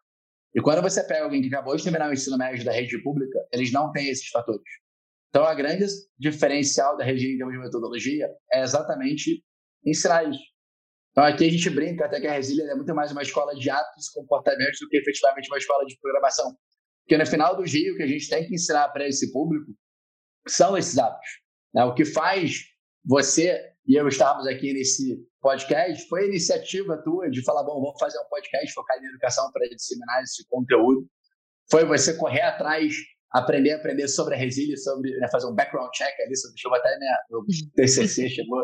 [0.54, 3.40] E quando você pega alguém que acabou de terminar o ensino médio da rede pública,
[3.52, 4.64] eles não têm esses fatores.
[5.30, 5.86] Então, a grande
[6.18, 9.44] diferencial da rede em termos de metodologia é exatamente
[9.86, 10.44] ensinar isso.
[11.12, 13.70] Então, aqui a gente brinca até que a Resília é muito mais uma escola de
[13.70, 16.54] atos e comportamentos do que efetivamente uma escola de programação.
[17.04, 19.72] Porque no final do dia, o que a gente tem que ensinar para esse público
[20.48, 21.30] são esses hábitos.
[21.74, 21.86] Né?
[21.86, 22.64] O que faz
[23.06, 28.00] você e eu estarmos aqui nesse podcast foi a iniciativa tua de falar, bom, vamos
[28.00, 31.08] fazer um podcast focado em educação para disseminar esse conteúdo.
[31.70, 32.94] Foi você correr atrás
[33.40, 36.78] aprender a aprender sobre a resília, sobre né, fazer um background check ali, sobre, chegou
[36.78, 37.46] até minha, meu
[37.76, 38.64] TCC, chegou,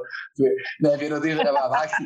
[0.82, 2.04] né, virou desde abaixo.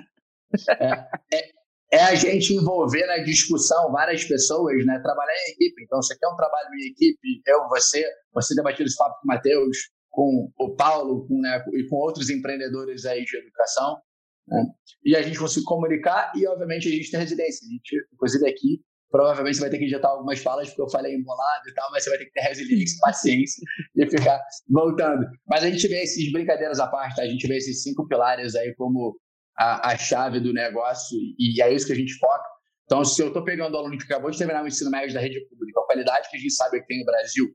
[0.69, 1.49] É, é,
[1.91, 5.83] é, a gente envolver na discussão várias pessoas, né, trabalhar em equipe.
[5.83, 9.27] Então, você quer um trabalho em equipe, eu, você, você debatido esse papo com o
[9.27, 9.77] Matheus,
[10.09, 13.99] com o Paulo com, né, e com outros empreendedores aí de educação,
[14.47, 14.63] né?
[15.03, 17.67] E a gente conseguir comunicar e, obviamente, a gente tem residência.
[17.67, 21.15] A gente, inclusive, aqui Provavelmente você vai ter que injetar algumas falas porque eu falei
[21.15, 23.63] embolado e tal, mas você vai ter que ter resiliência, paciência
[23.95, 25.25] e ficar voltando.
[25.47, 27.21] Mas a gente vê esses brincadeiras à parte, tá?
[27.21, 29.17] a gente vê esses cinco pilares aí como
[29.57, 32.55] a, a chave do negócio e é isso que a gente foca.
[32.85, 35.39] Então, se eu estou pegando aluno que acabou de terminar o ensino médio da rede
[35.47, 37.45] pública, a qualidade que a gente sabe que tem no Brasil,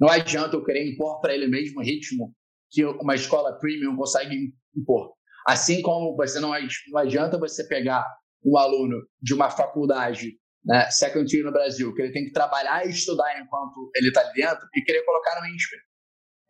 [0.00, 2.34] não adianta eu querer impor para ele o mesmo ritmo
[2.70, 5.12] que uma escola premium consegue impor.
[5.46, 6.52] Assim como você não,
[6.90, 8.06] não adianta você pegar
[8.44, 10.32] um aluno de uma faculdade
[10.64, 14.20] né, second tier no Brasil, que ele tem que trabalhar e estudar enquanto ele está
[14.20, 15.80] ali dentro e querer colocar no INSPER.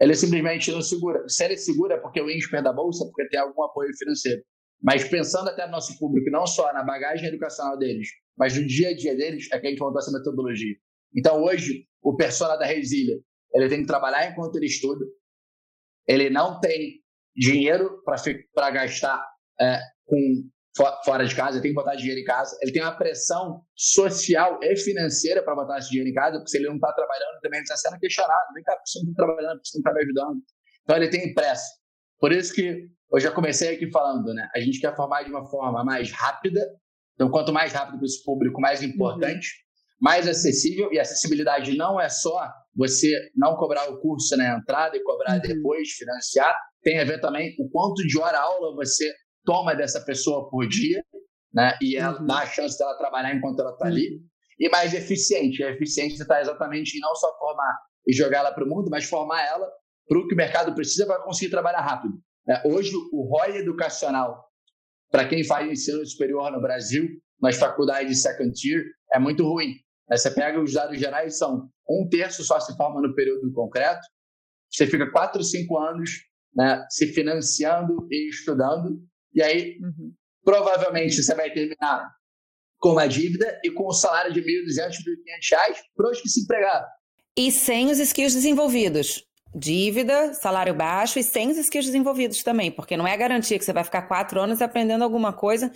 [0.00, 1.28] Ele simplesmente não segura.
[1.28, 4.42] Se ele segura é porque o INSPER da Bolsa, porque tem algum apoio financeiro.
[4.82, 8.88] Mas pensando até no nosso público, não só na bagagem educacional deles, mas no dia
[8.88, 10.74] a dia deles, é que a gente montou essa metodologia.
[11.14, 13.16] Então, hoje, o persona da Resília,
[13.54, 15.04] ele tem que trabalhar enquanto ele estuda,
[16.08, 17.00] ele não tem
[17.36, 19.24] dinheiro para gastar
[19.60, 20.50] é, com
[21.04, 24.58] fora de casa, ele tem que botar dinheiro em casa, ele tem uma pressão social
[24.62, 27.58] e financeira para botar esse dinheiro em casa, porque se ele não está trabalhando, também
[27.58, 28.54] ele está sendo questionado.
[28.54, 30.42] Vem cá, você não está trabalhando, você não está me ajudando.
[30.82, 31.70] Então ele tem pressa.
[32.18, 34.48] Por isso que eu já comecei aqui falando, né?
[34.54, 36.60] A gente quer formar de uma forma mais rápida.
[37.14, 39.98] Então, quanto mais rápido para esse público, mais importante, uhum.
[40.00, 40.90] mais acessível.
[40.92, 45.40] E acessibilidade não é só você não cobrar o curso na entrada e cobrar uhum.
[45.40, 46.56] depois, financiar.
[46.82, 49.12] Tem a ver também o quanto de hora aula você
[49.44, 51.04] toma dessa pessoa por dia,
[51.52, 51.76] né?
[51.82, 52.26] E ela uhum.
[52.26, 54.14] dá a chance dela trabalhar enquanto ela está ali.
[54.14, 54.26] Uhum.
[54.58, 55.62] E mais eficiente.
[55.64, 59.04] A eficiência está exatamente em não só formar e jogar ela para o mundo, mas
[59.04, 59.68] formar ela
[60.08, 62.14] para o que o mercado precisa para conseguir trabalhar rápido.
[62.46, 62.62] Né?
[62.66, 64.44] Hoje, o ROI educacional,
[65.10, 67.08] para quem faz ensino superior no Brasil,
[67.40, 69.74] nas faculdades de second tier, é muito ruim.
[70.10, 74.06] Você pega os dados gerais, são um terço só se forma no período concreto,
[74.70, 76.10] você fica quatro, cinco anos
[76.54, 79.00] né, se financiando e estudando,
[79.34, 80.12] e aí, uhum.
[80.44, 82.10] provavelmente, você vai terminar
[82.78, 86.28] com uma dívida e com um salário de R$ 1.200, R$ 1.500 para os que
[86.28, 86.86] se empregaram.
[87.36, 89.24] E sem os skills desenvolvidos.
[89.54, 93.72] Dívida, salário baixo e sem os skills desenvolvidos também, porque não é garantia que você
[93.72, 95.70] vai ficar quatro anos aprendendo alguma coisa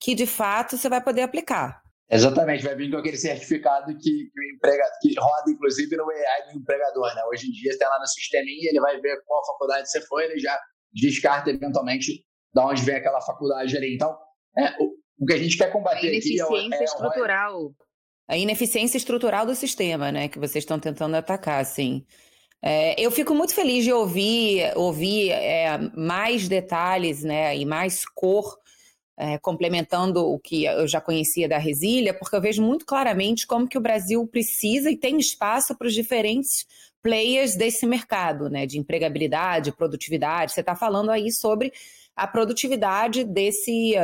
[0.00, 1.82] que de fato você vai poder aplicar.
[2.10, 6.52] Exatamente, vai vir com aquele certificado que, que, o emprega, que roda, inclusive, no AI
[6.52, 7.14] do empregador.
[7.14, 7.22] Né?
[7.30, 10.24] Hoje em dia, você tem lá no sisteminha, ele vai ver qual faculdade você foi,
[10.24, 10.58] ele já
[10.92, 13.94] descarta eventualmente da onde vem aquela faculdade ali.
[13.94, 14.16] Então,
[14.56, 17.72] é, o, o que a gente quer combater a ineficiência aqui é, é estrutural.
[18.28, 22.04] A ineficiência estrutural do sistema, né, que vocês estão tentando atacar, assim.
[22.62, 28.58] É, eu fico muito feliz de ouvir, ouvir é, mais detalhes né, e mais cor
[29.18, 33.68] é, complementando o que eu já conhecia da Resília, porque eu vejo muito claramente como
[33.68, 36.66] que o Brasil precisa e tem espaço para os diferentes
[37.02, 40.52] players desse mercado, né, de empregabilidade, produtividade.
[40.52, 41.72] Você está falando aí sobre
[42.20, 43.94] a produtividade desse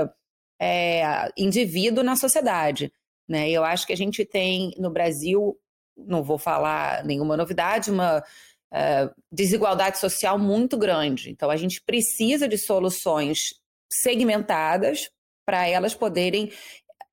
[0.59, 2.90] é, indivíduo na sociedade.
[3.29, 3.50] Né?
[3.50, 5.55] Eu acho que a gente tem no Brasil,
[5.94, 11.31] não vou falar nenhuma novidade, uma uh, desigualdade social muito grande.
[11.31, 13.61] Então, a gente precisa de soluções
[13.92, 15.11] segmentadas
[15.44, 16.50] para elas poderem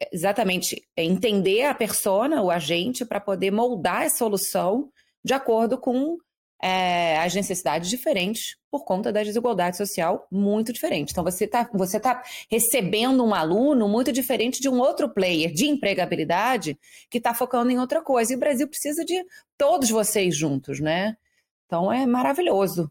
[0.10, 4.90] exatamente entender a persona, o agente, para poder moldar a solução
[5.22, 6.18] de acordo com
[6.64, 11.12] é, as necessidades diferentes por conta da desigualdade social muito diferente.
[11.12, 15.66] Então, você está você tá recebendo um aluno muito diferente de um outro player de
[15.66, 18.32] empregabilidade que está focando em outra coisa.
[18.32, 19.22] E o Brasil precisa de
[19.58, 21.18] todos vocês juntos, né?
[21.66, 22.90] Então, é maravilhoso.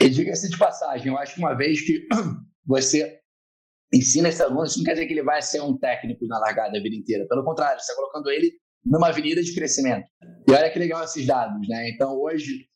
[0.00, 2.08] E diga-se de passagem, eu acho que uma vez que
[2.66, 3.20] você
[3.94, 6.76] ensina esse aluno, isso não quer dizer que ele vai ser um técnico na largada
[6.76, 7.24] a vida inteira.
[7.28, 8.50] Pelo contrário, você está colocando ele
[8.84, 10.08] numa avenida de crescimento.
[10.48, 11.90] E olha que legal esses dados, né?
[11.90, 12.68] Então, hoje,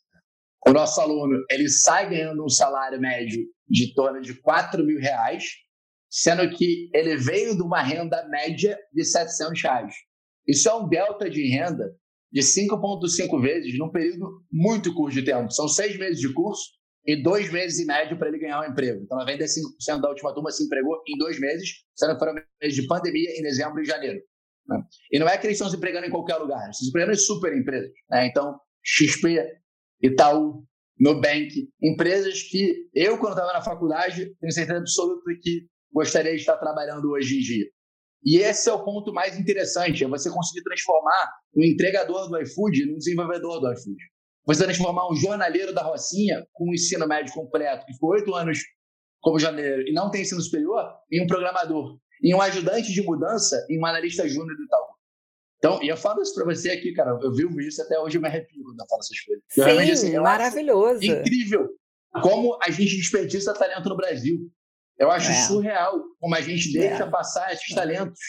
[0.66, 5.44] o nosso aluno ele sai ganhando um salário médio de torno de 4 mil reais,
[6.10, 9.94] sendo que ele veio de uma renda média de 700 reais.
[10.46, 11.84] Isso é um delta de renda
[12.32, 15.52] de 5,5 vezes num período muito curto de tempo.
[15.52, 16.62] São seis meses de curso
[17.06, 19.02] e dois meses e médio para ele ganhar um emprego.
[19.02, 22.86] Então, 95% da última turma se empregou em dois meses, sendo que foram meses de
[22.86, 24.20] pandemia em dezembro e janeiro.
[24.66, 24.82] Né?
[25.12, 27.20] E não é que eles estão se empregando em qualquer lugar, estão se empregando em
[27.20, 27.90] super empresas.
[28.10, 28.26] Né?
[28.26, 29.38] Então, XP,
[30.04, 30.62] Itaú,
[31.00, 31.48] Nubank,
[31.82, 37.10] empresas que eu, quando estava na faculdade, tenho certeza absoluta que gostaria de estar trabalhando
[37.10, 37.64] hoje em dia.
[38.22, 42.86] E esse é o ponto mais interessante, é você conseguir transformar o entregador do iFood
[42.86, 43.96] num desenvolvedor do iFood.
[44.46, 48.58] Você transformar um jornaleiro da Rocinha com um ensino médio completo, que ficou oito anos
[49.20, 53.66] como jornaleiro e não tem ensino superior, em um programador, em um ajudante de mudança,
[53.70, 54.93] em um analista júnior do Itaú.
[55.64, 57.18] Então, e eu falo isso para você aqui, cara.
[57.22, 59.44] Eu vivo isso até hoje eu me arrepio quando eu falo essas coisas.
[59.48, 61.02] Sim, eu, assim, maravilhoso.
[61.02, 61.70] Incrível
[62.22, 64.38] como a gente desperdiça talento no Brasil.
[64.98, 65.34] Eu acho é.
[65.46, 67.10] surreal como a gente deixa é.
[67.10, 67.74] passar esses é.
[67.74, 68.20] talentos.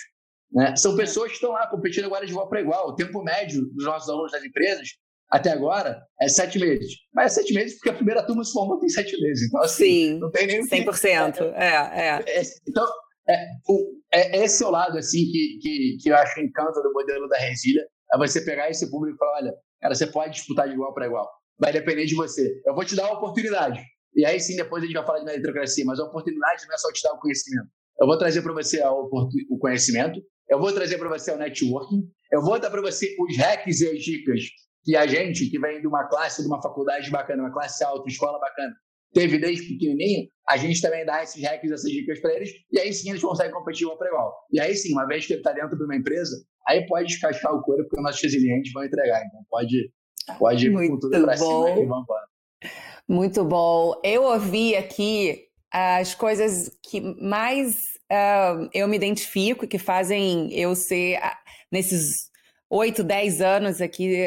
[0.50, 0.76] Né?
[0.78, 2.88] São pessoas que estão lá competindo agora de igual para igual.
[2.88, 4.88] O tempo médio dos nossos alunos das empresas
[5.30, 6.94] até agora é sete meses.
[7.14, 9.48] Mas é sete meses porque a primeira turma se formou tem sete meses.
[9.48, 11.42] Então, assim, Sim, não tem nem 100%.
[11.54, 12.40] É, é.
[12.40, 12.88] é então,
[13.28, 16.94] é, o, é, esse é o lado assim que, que, que eu acho encanta do
[16.94, 20.68] modelo da Resília, é você pegar esse público e falar, olha, cara, você pode disputar
[20.68, 22.62] de igual para igual, vai depender de você.
[22.66, 23.82] Eu vou te dar uma oportunidade.
[24.16, 26.78] E aí sim, depois a gente vai falar de meritocracia, mas a oportunidade não é
[26.78, 27.68] só te dar o conhecimento.
[28.00, 32.42] Eu vou trazer para você o conhecimento, eu vou trazer para você o networking, eu
[32.42, 34.42] vou dar para você os hacks e as dicas
[34.84, 38.08] que a gente, que vem de uma classe, de uma faculdade bacana, uma classe alta,
[38.08, 38.76] escola bacana,
[39.16, 42.94] teve desde pequenininho, a gente também dá esses hacks, essas dicas para eles, e aí
[42.94, 44.36] sim eles conseguem competir igual para igual.
[44.52, 46.36] E aí sim, uma vez que ele está dentro de uma empresa,
[46.68, 49.24] aí pode descascar o couro, porque os nossos resilientes vão entregar.
[49.26, 49.90] Então pode,
[50.38, 52.28] pode ir com tudo para cima e vamos embora.
[53.08, 53.94] Muito bom.
[54.04, 57.76] Eu ouvi aqui as coisas que mais
[58.12, 61.38] uh, eu me identifico, que fazem eu ser, uh,
[61.72, 62.30] nesses
[62.70, 64.26] oito, dez anos aqui,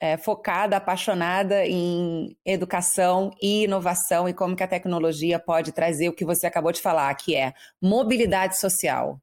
[0.00, 6.14] é, focada, apaixonada em educação e inovação e como que a tecnologia pode trazer o
[6.14, 9.20] que você acabou de falar, que é mobilidade social.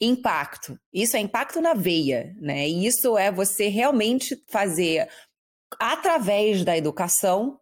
[0.00, 0.78] Impacto.
[0.92, 2.68] Isso é impacto na veia, né?
[2.68, 5.08] E isso é você realmente fazer
[5.78, 7.60] através da educação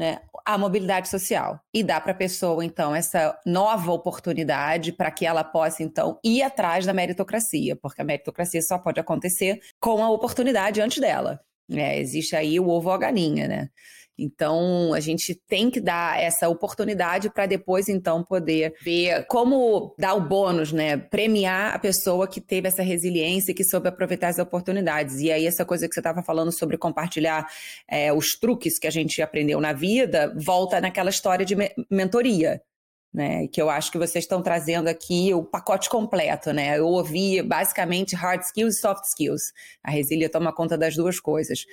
[0.00, 5.26] né, a mobilidade social e dá para a pessoa então essa nova oportunidade para que
[5.26, 10.08] ela possa então ir atrás da meritocracia, porque a meritocracia só pode acontecer com a
[10.08, 11.38] oportunidade antes dela.
[11.68, 12.00] Né?
[12.00, 13.68] Existe aí o ovo ou a galinha, né?
[14.20, 20.14] Então, a gente tem que dar essa oportunidade para depois, então, poder ver como dar
[20.14, 20.98] o bônus, né?
[20.98, 25.20] Premiar a pessoa que teve essa resiliência e que soube aproveitar as oportunidades.
[25.20, 27.48] E aí, essa coisa que você estava falando sobre compartilhar
[27.88, 32.60] é, os truques que a gente aprendeu na vida, volta naquela história de me mentoria.
[33.12, 36.78] Né, que eu acho que vocês estão trazendo aqui o pacote completo, né?
[36.78, 39.42] Eu ouvi basicamente hard skills e soft skills.
[39.82, 41.64] A Resília toma conta das duas coisas.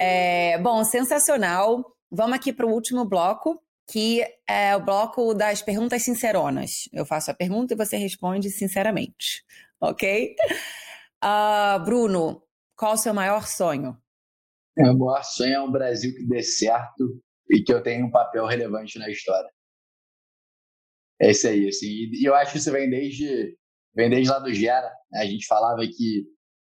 [0.00, 1.84] É, bom, sensacional.
[2.10, 6.88] Vamos aqui para o último bloco, que é o bloco das perguntas sinceronas.
[6.92, 9.44] Eu faço a pergunta e você responde sinceramente,
[9.80, 10.34] ok?
[11.22, 12.42] Uh, Bruno,
[12.76, 13.96] qual o seu maior sonho?
[14.76, 17.20] Meu maior sonho é um Brasil que dê certo
[17.50, 19.50] e que eu tenha um papel relevante na história.
[21.20, 21.88] Esse aí, assim.
[21.88, 23.56] E eu acho que isso vem desde,
[23.94, 24.88] vem desde lá do Gera.
[25.10, 25.22] Né?
[25.22, 26.26] A gente falava que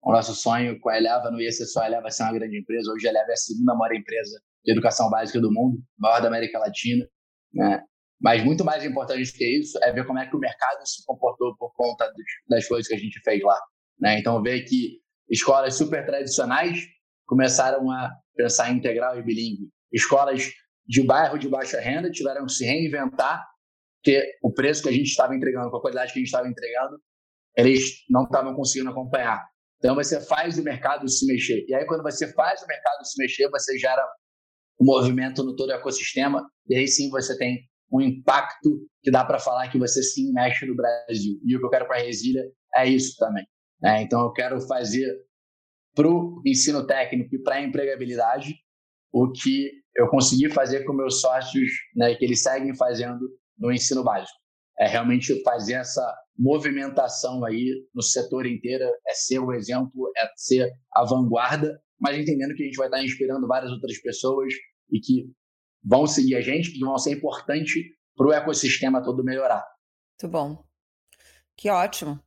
[0.01, 2.57] o nosso sonho com a Eleva não ia ser só a Eleva ser uma grande
[2.57, 6.21] empresa, hoje a Eleva é a segunda maior empresa de educação básica do mundo, maior
[6.21, 7.05] da América Latina,
[7.53, 7.83] né?
[8.21, 11.55] Mas muito mais importante que isso é ver como é que o mercado se comportou
[11.55, 12.11] por conta
[12.49, 13.57] das coisas que a gente fez lá.
[13.97, 14.19] Né?
[14.19, 16.79] Então, ver que escolas super tradicionais
[17.25, 19.69] começaram a pensar em integral e bilíngue.
[19.91, 20.51] Escolas
[20.85, 23.45] de bairro de baixa renda tiveram que se reinventar,
[24.01, 26.47] porque o preço que a gente estava entregando, com a qualidade que a gente estava
[26.47, 26.99] entregando,
[27.55, 29.45] eles não estavam conseguindo acompanhar.
[29.79, 31.65] Então, você faz o mercado se mexer.
[31.67, 34.05] E aí, quando você faz o mercado se mexer, você gera
[34.79, 37.59] um movimento no todo o ecossistema, e aí sim você tem
[37.91, 41.39] um impacto que dá para falar que você sim mexe no Brasil.
[41.45, 42.43] E o que eu quero para a Resília
[42.75, 43.45] é isso também.
[43.81, 44.01] Né?
[44.03, 45.09] Então, eu quero fazer
[45.95, 48.53] para o ensino técnico e para a empregabilidade
[49.11, 53.19] o que eu consegui fazer com meus sócios, né, que eles seguem fazendo
[53.57, 54.38] no ensino básico.
[54.79, 60.71] É realmente fazer essa movimentação aí no setor inteiro, é ser o exemplo, é ser
[60.93, 64.53] a vanguarda, mas entendendo que a gente vai estar inspirando várias outras pessoas
[64.89, 65.29] e que
[65.83, 67.73] vão seguir a gente, que vão ser importantes
[68.15, 69.65] para o ecossistema todo melhorar.
[70.21, 70.63] Muito bom.
[71.57, 72.21] Que ótimo.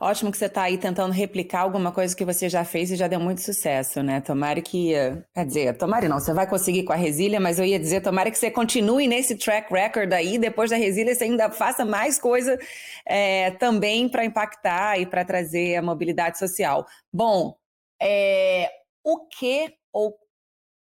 [0.00, 3.08] Ótimo que você está aí tentando replicar alguma coisa que você já fez e já
[3.08, 4.20] deu muito sucesso, né?
[4.20, 4.92] Tomara que.
[5.34, 8.30] Quer dizer, tomara não, você vai conseguir com a Resília, mas eu ia dizer, tomara
[8.30, 12.56] que você continue nesse track record aí, depois da Resília você ainda faça mais coisa
[13.04, 16.86] é, também para impactar e para trazer a mobilidade social.
[17.12, 17.56] Bom,
[18.00, 18.70] é,
[19.02, 20.16] o que ou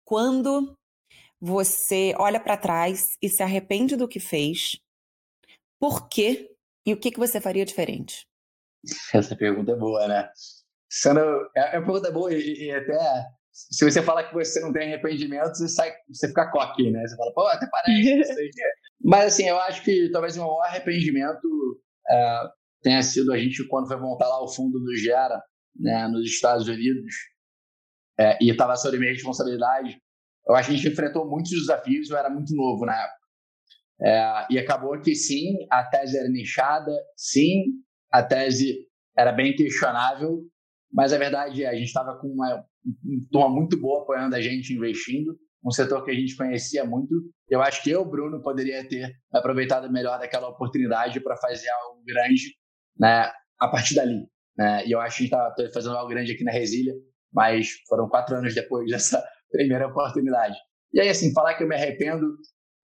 [0.05, 0.77] quando
[1.41, 4.79] você olha para trás e se arrepende do que fez,
[5.79, 6.51] por quê
[6.85, 8.27] e o que, que você faria diferente?
[9.13, 10.29] Essa pergunta é boa, né?
[10.89, 11.19] Sendo,
[11.55, 12.97] é, é uma pergunta boa e, e, até
[13.51, 17.05] se você fala que você não tem arrependimento, você, sai, você fica coque, né?
[17.07, 18.33] Você fala, pô, até parece.
[19.03, 21.47] Mas assim, eu acho que talvez o maior arrependimento
[22.09, 22.41] é,
[22.81, 25.41] tenha sido a gente quando foi montar lá o fundo do Gera,
[25.75, 27.13] né, nos Estados Unidos,
[28.19, 29.99] é, e estava sob minha responsabilidade.
[30.47, 33.17] Eu acho que a gente enfrentou muitos desafios, eu era muito novo na época.
[33.99, 37.65] É, e acabou que sim, a tese era nichada, sim,
[38.17, 40.41] a tese era bem questionável,
[40.91, 44.41] mas a verdade é, a gente estava com uma, uma turma muito boa apoiando a
[44.41, 47.13] gente, investindo, um setor que a gente conhecia muito.
[47.49, 52.55] Eu acho que eu, Bruno, poderia ter aproveitado melhor daquela oportunidade para fazer algo grande
[52.97, 54.25] né, a partir dali.
[54.57, 54.87] Né?
[54.87, 56.93] E eu acho que está fazendo algo grande aqui na Resília,
[57.31, 60.57] mas foram quatro anos depois dessa primeira oportunidade.
[60.93, 62.25] E aí, assim, falar que eu me arrependo,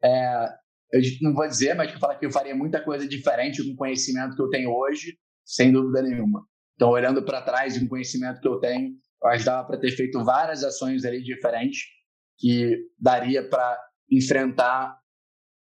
[0.04, 0.50] é,
[0.94, 4.36] eu não vou dizer, mas falar que eu faria muita coisa diferente com o conhecimento
[4.36, 6.46] que eu tenho hoje, sem dúvida nenhuma.
[6.76, 9.92] Então, olhando para trás o conhecimento que eu tenho, eu acho que dava para ter
[9.92, 11.82] feito várias ações ali diferentes
[12.38, 13.80] que daria para
[14.12, 14.98] enfrentar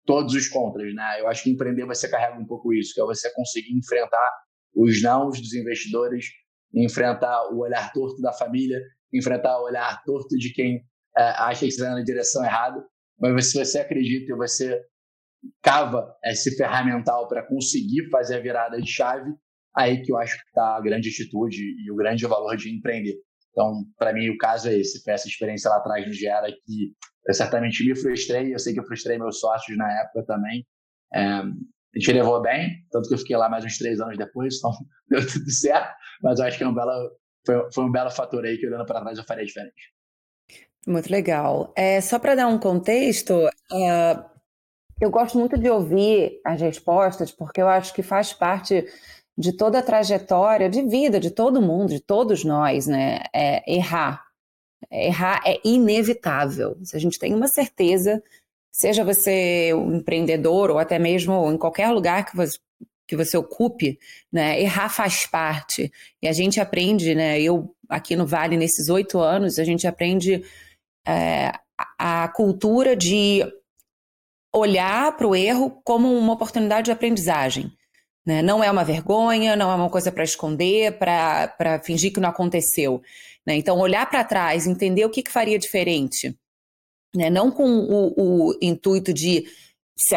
[0.05, 1.19] todos os contras, né?
[1.19, 4.31] Eu acho que empreender você carrega um pouco isso, que é você conseguir enfrentar
[4.75, 6.25] os nãos dos investidores,
[6.73, 8.79] enfrentar o olhar torto da família,
[9.13, 10.83] enfrentar o olhar torto de quem
[11.17, 12.83] é, acha que está na direção errada,
[13.19, 14.81] mas se você acredita e você
[15.61, 19.31] cava esse ferramental para conseguir fazer a virada de chave,
[19.75, 23.15] aí que eu acho que está a grande atitude e o grande valor de empreender.
[23.51, 25.01] Então, para mim, o caso é esse.
[25.03, 26.93] Foi essa experiência lá atrás no Gera que
[27.27, 28.53] eu certamente me frustrei.
[28.53, 30.65] Eu sei que eu frustrei meus sócios na época também.
[31.13, 34.57] É, a gente levou bem, tanto que eu fiquei lá mais uns três anos depois,
[34.59, 34.71] então
[35.09, 35.93] deu tudo certo.
[36.21, 37.11] Mas eu acho que é um belo,
[37.45, 39.93] foi, foi um belo fator aí que, olhando para trás, eu faria diferente.
[40.87, 41.73] Muito legal.
[41.75, 44.39] É, só para dar um contexto, uh,
[45.01, 48.85] eu gosto muito de ouvir as respostas, porque eu acho que faz parte
[49.39, 53.21] de toda a trajetória de vida de todo mundo, de todos nós, né?
[53.33, 54.25] É errar.
[54.91, 56.77] Errar é inevitável.
[56.83, 58.21] Se a gente tem uma certeza,
[58.69, 62.59] seja você um empreendedor ou até mesmo em qualquer lugar que você,
[63.07, 63.97] que você ocupe,
[64.29, 64.61] né?
[64.61, 65.89] Errar faz parte.
[66.21, 67.41] E a gente aprende, né?
[67.41, 70.43] Eu aqui no Vale nesses oito anos, a gente aprende
[71.07, 71.53] é,
[71.97, 73.41] a cultura de
[74.53, 77.71] olhar para o erro como uma oportunidade de aprendizagem.
[78.25, 78.41] Né?
[78.41, 83.01] Não é uma vergonha, não é uma coisa para esconder, para fingir que não aconteceu.
[83.45, 83.55] Né?
[83.55, 86.37] Então, olhar para trás, entender o que, que faria diferente.
[87.15, 87.29] Né?
[87.29, 88.13] Não com o,
[88.49, 89.45] o intuito de
[89.97, 90.15] se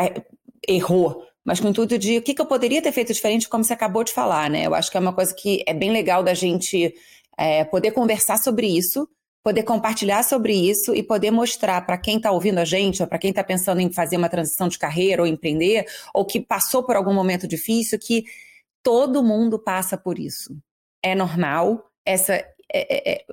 [0.69, 3.65] errou, mas com o intuito de o que, que eu poderia ter feito diferente, como
[3.65, 4.51] você acabou de falar.
[4.51, 4.67] Né?
[4.67, 6.95] Eu acho que é uma coisa que é bem legal da gente
[7.37, 9.09] é, poder conversar sobre isso,
[9.43, 13.18] poder compartilhar sobre isso e poder mostrar para quem está ouvindo a gente, ou para
[13.18, 16.95] quem está pensando em fazer uma transição de carreira ou empreender, ou que passou por
[16.95, 18.24] algum momento difícil, que
[18.82, 20.57] todo mundo passa por isso.
[21.03, 23.24] É normal, essa é, é, é,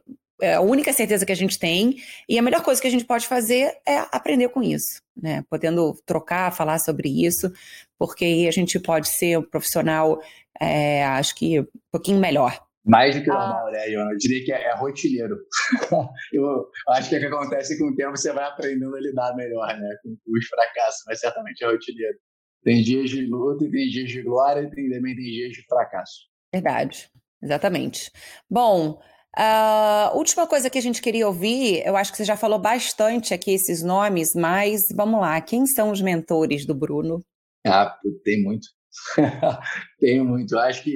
[0.41, 1.97] é a única certeza que a gente tem,
[2.28, 5.43] e a melhor coisa que a gente pode fazer é aprender com isso, né?
[5.47, 7.51] Podendo trocar, falar sobre isso,
[7.99, 10.20] porque aí a gente pode ser um profissional,
[10.60, 13.34] é, acho que um pouquinho melhor Mais do que ah.
[13.34, 14.12] normal, né, Iona?
[14.12, 15.36] Eu diria que é, é rotineiro.
[16.34, 19.68] eu acho que é que acontece com o tempo você vai aprendendo a lidar melhor,
[19.78, 19.96] né?
[20.02, 22.18] Com os fracassos, mas certamente é rotineiro.
[22.64, 26.28] Tem dias de luta, tem dias de glória e tem, também tem dias de fracasso.
[26.54, 27.10] Verdade,
[27.42, 28.12] exatamente.
[28.50, 29.00] Bom,
[29.36, 32.60] a uh, última coisa que a gente queria ouvir, eu acho que você já falou
[32.60, 37.20] bastante aqui esses nomes, mas vamos lá, quem são os mentores do Bruno?
[37.66, 38.68] Ah, tem muito.
[40.00, 40.56] Tenho muito.
[40.56, 40.92] Eu acho que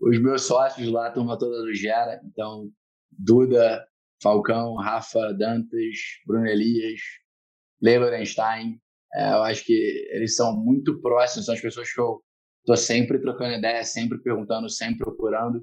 [0.00, 2.70] os meus sócios lá, a turma toda do Gera, então
[3.10, 3.86] Duda,
[4.22, 7.00] Falcão, Rafa Dantas, Bruno Elias,
[7.84, 8.80] Einstein,
[9.14, 9.72] é, eu acho que
[10.10, 12.22] eles são muito próximos, são as pessoas que eu
[12.60, 15.62] estou sempre trocando ideia, sempre perguntando, sempre procurando.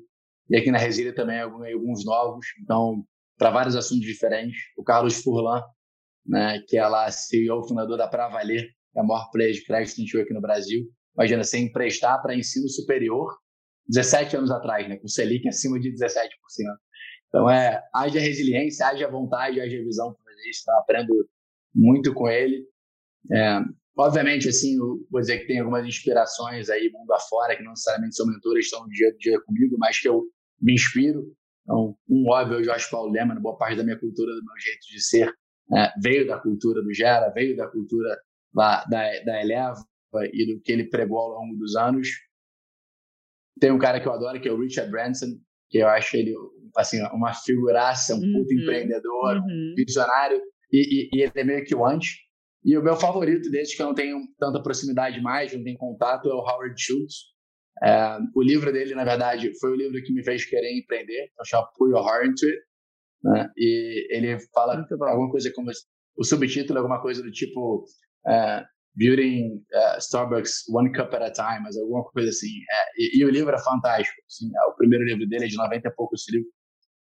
[0.50, 3.04] E aqui na Resília também alguns novos, então,
[3.38, 4.58] para vários assuntos diferentes.
[4.78, 5.62] O Carlos Furlan,
[6.26, 9.64] né, que é lá CEO, fundador da Pra Valer, que é a maior player de
[9.64, 10.88] crédito que aqui no Brasil.
[11.16, 13.36] Imagina, você emprestar para ensino superior
[13.88, 16.30] 17 anos atrás, né, com Selic acima de 17%.
[17.28, 20.62] Então, é, haja resiliência, haja vontade, haja visão para fazer isso.
[20.64, 21.30] Então, aprendo
[21.74, 22.66] muito com ele.
[23.32, 23.60] É,
[23.98, 28.28] obviamente, assim, vou dizer que tem algumas inspirações aí, mundo afora, que não necessariamente são
[28.28, 30.24] mentores, estão no dia a dia comigo, mas que eu
[30.62, 31.26] me inspiro.
[31.64, 34.58] Então, um óbvio é o Jorge Paulo Leman, boa parte da minha cultura, do meu
[34.60, 35.34] jeito de ser,
[35.76, 38.18] é, veio da cultura do Gera, veio da cultura
[38.54, 39.84] lá, da, da Eleva
[40.32, 42.08] e do que ele pregou ao longo dos anos.
[43.60, 45.28] Tem um cara que eu adoro, que é o Richard Branson,
[45.70, 46.34] que eu acho ele
[46.76, 49.72] assim, uma figuraça, um puto uhum, empreendedor, uhum.
[49.72, 50.41] um visionário,
[50.72, 52.20] e, e, e, ele é meio que o anti.
[52.64, 56.30] E o meu favorito desses, que eu não tenho tanta proximidade mais, não tenho contato,
[56.30, 57.34] é o Howard Schultz.
[57.84, 61.45] É, o livro dele, na verdade, foi o livro que me fez querer empreender, então
[61.45, 62.60] chama Put Your Heart Into It.
[63.24, 63.49] Né?
[63.58, 65.72] E ele fala alguma coisa como
[66.18, 67.84] o subtítulo é alguma coisa do tipo
[68.26, 68.66] uh,
[68.96, 72.48] Building uh, Starbucks One Cup at a Time, mas alguma coisa assim.
[72.48, 74.22] É, e, e, o livro é fantástico.
[74.26, 76.32] Assim, é, o primeiro livro dele é de 90 e pouco esse.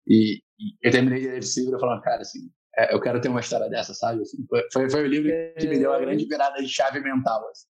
[0.06, 3.28] E, e eu terminei de ler esse livro falando, cara, assim, é, eu quero ter
[3.28, 4.22] uma história dessa, sabe?
[4.22, 4.38] Assim,
[4.72, 7.46] foi, foi, o livro que me deu a grande virada de chave mental.
[7.50, 7.68] Assim.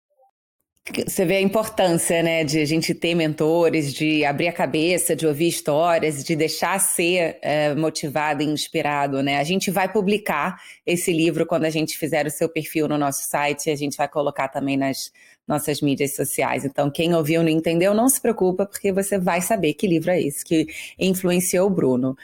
[1.06, 5.26] Você vê a importância, né, de a gente ter mentores, de abrir a cabeça, de
[5.26, 9.36] ouvir histórias, de deixar ser é, motivado e inspirado, né?
[9.38, 10.56] A gente vai publicar
[10.86, 14.08] esse livro quando a gente fizer o seu perfil no nosso site, a gente vai
[14.08, 15.12] colocar também nas
[15.46, 16.64] nossas mídias sociais.
[16.64, 20.20] Então, quem ouviu não entendeu, não se preocupa, porque você vai saber que livro é
[20.20, 20.66] esse que
[20.98, 22.16] influenciou o Bruno.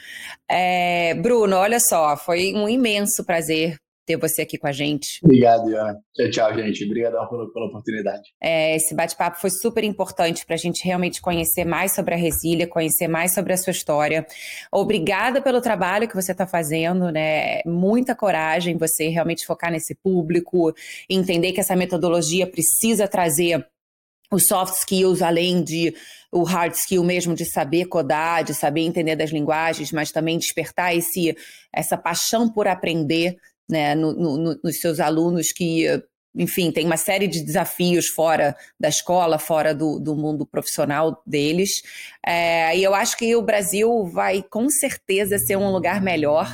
[0.49, 5.19] É, Bruno, olha só, foi um imenso prazer ter você aqui com a gente.
[5.23, 5.99] Obrigado, Iana.
[6.15, 6.85] Tchau, tchau, gente.
[6.85, 8.23] Obrigadão pela, pela oportunidade.
[8.41, 12.67] É, esse bate-papo foi super importante para a gente realmente conhecer mais sobre a Resília,
[12.67, 14.25] conhecer mais sobre a sua história.
[14.71, 17.61] Obrigada pelo trabalho que você está fazendo, né?
[17.65, 20.73] Muita coragem você realmente focar nesse público,
[21.09, 23.65] entender que essa metodologia precisa trazer
[24.31, 25.93] os soft skills, além de
[26.31, 30.95] o hard skill mesmo de saber codar, de saber entender das linguagens, mas também despertar
[30.95, 31.35] esse,
[31.73, 33.37] essa paixão por aprender
[33.69, 35.85] né, no, no, nos seus alunos que,
[36.35, 41.81] enfim, tem uma série de desafios fora da escola, fora do, do mundo profissional deles.
[42.25, 46.47] É, e eu acho que o Brasil vai com certeza ser um lugar melhor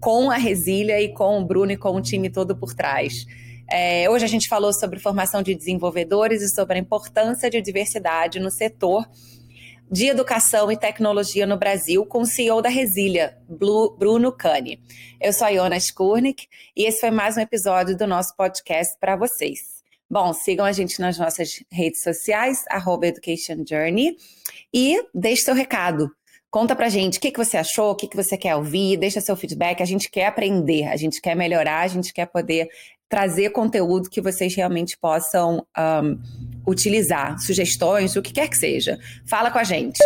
[0.00, 3.24] com a Resília e com o Bruno e com o time todo por trás.
[3.70, 8.38] É, hoje a gente falou sobre formação de desenvolvedores e sobre a importância de diversidade
[8.38, 9.08] no setor
[9.92, 14.80] de Educação e Tecnologia no Brasil com o CEO da Resília, Bruno Cani.
[15.20, 19.16] Eu sou a Iona Skurnik e esse foi mais um episódio do nosso podcast para
[19.16, 19.82] vocês.
[20.08, 24.16] Bom, sigam a gente nas nossas redes sociais, arroba Education Journey,
[24.72, 26.10] e deixe seu recado.
[26.50, 29.20] Conta pra gente o que, que você achou, o que, que você quer ouvir, deixa
[29.20, 29.82] seu feedback.
[29.82, 32.70] A gente quer aprender, a gente quer melhorar, a gente quer poder
[33.10, 36.18] trazer conteúdo que vocês realmente possam um,
[36.66, 38.98] utilizar, sugestões, o que quer que seja.
[39.26, 39.98] Fala com a gente.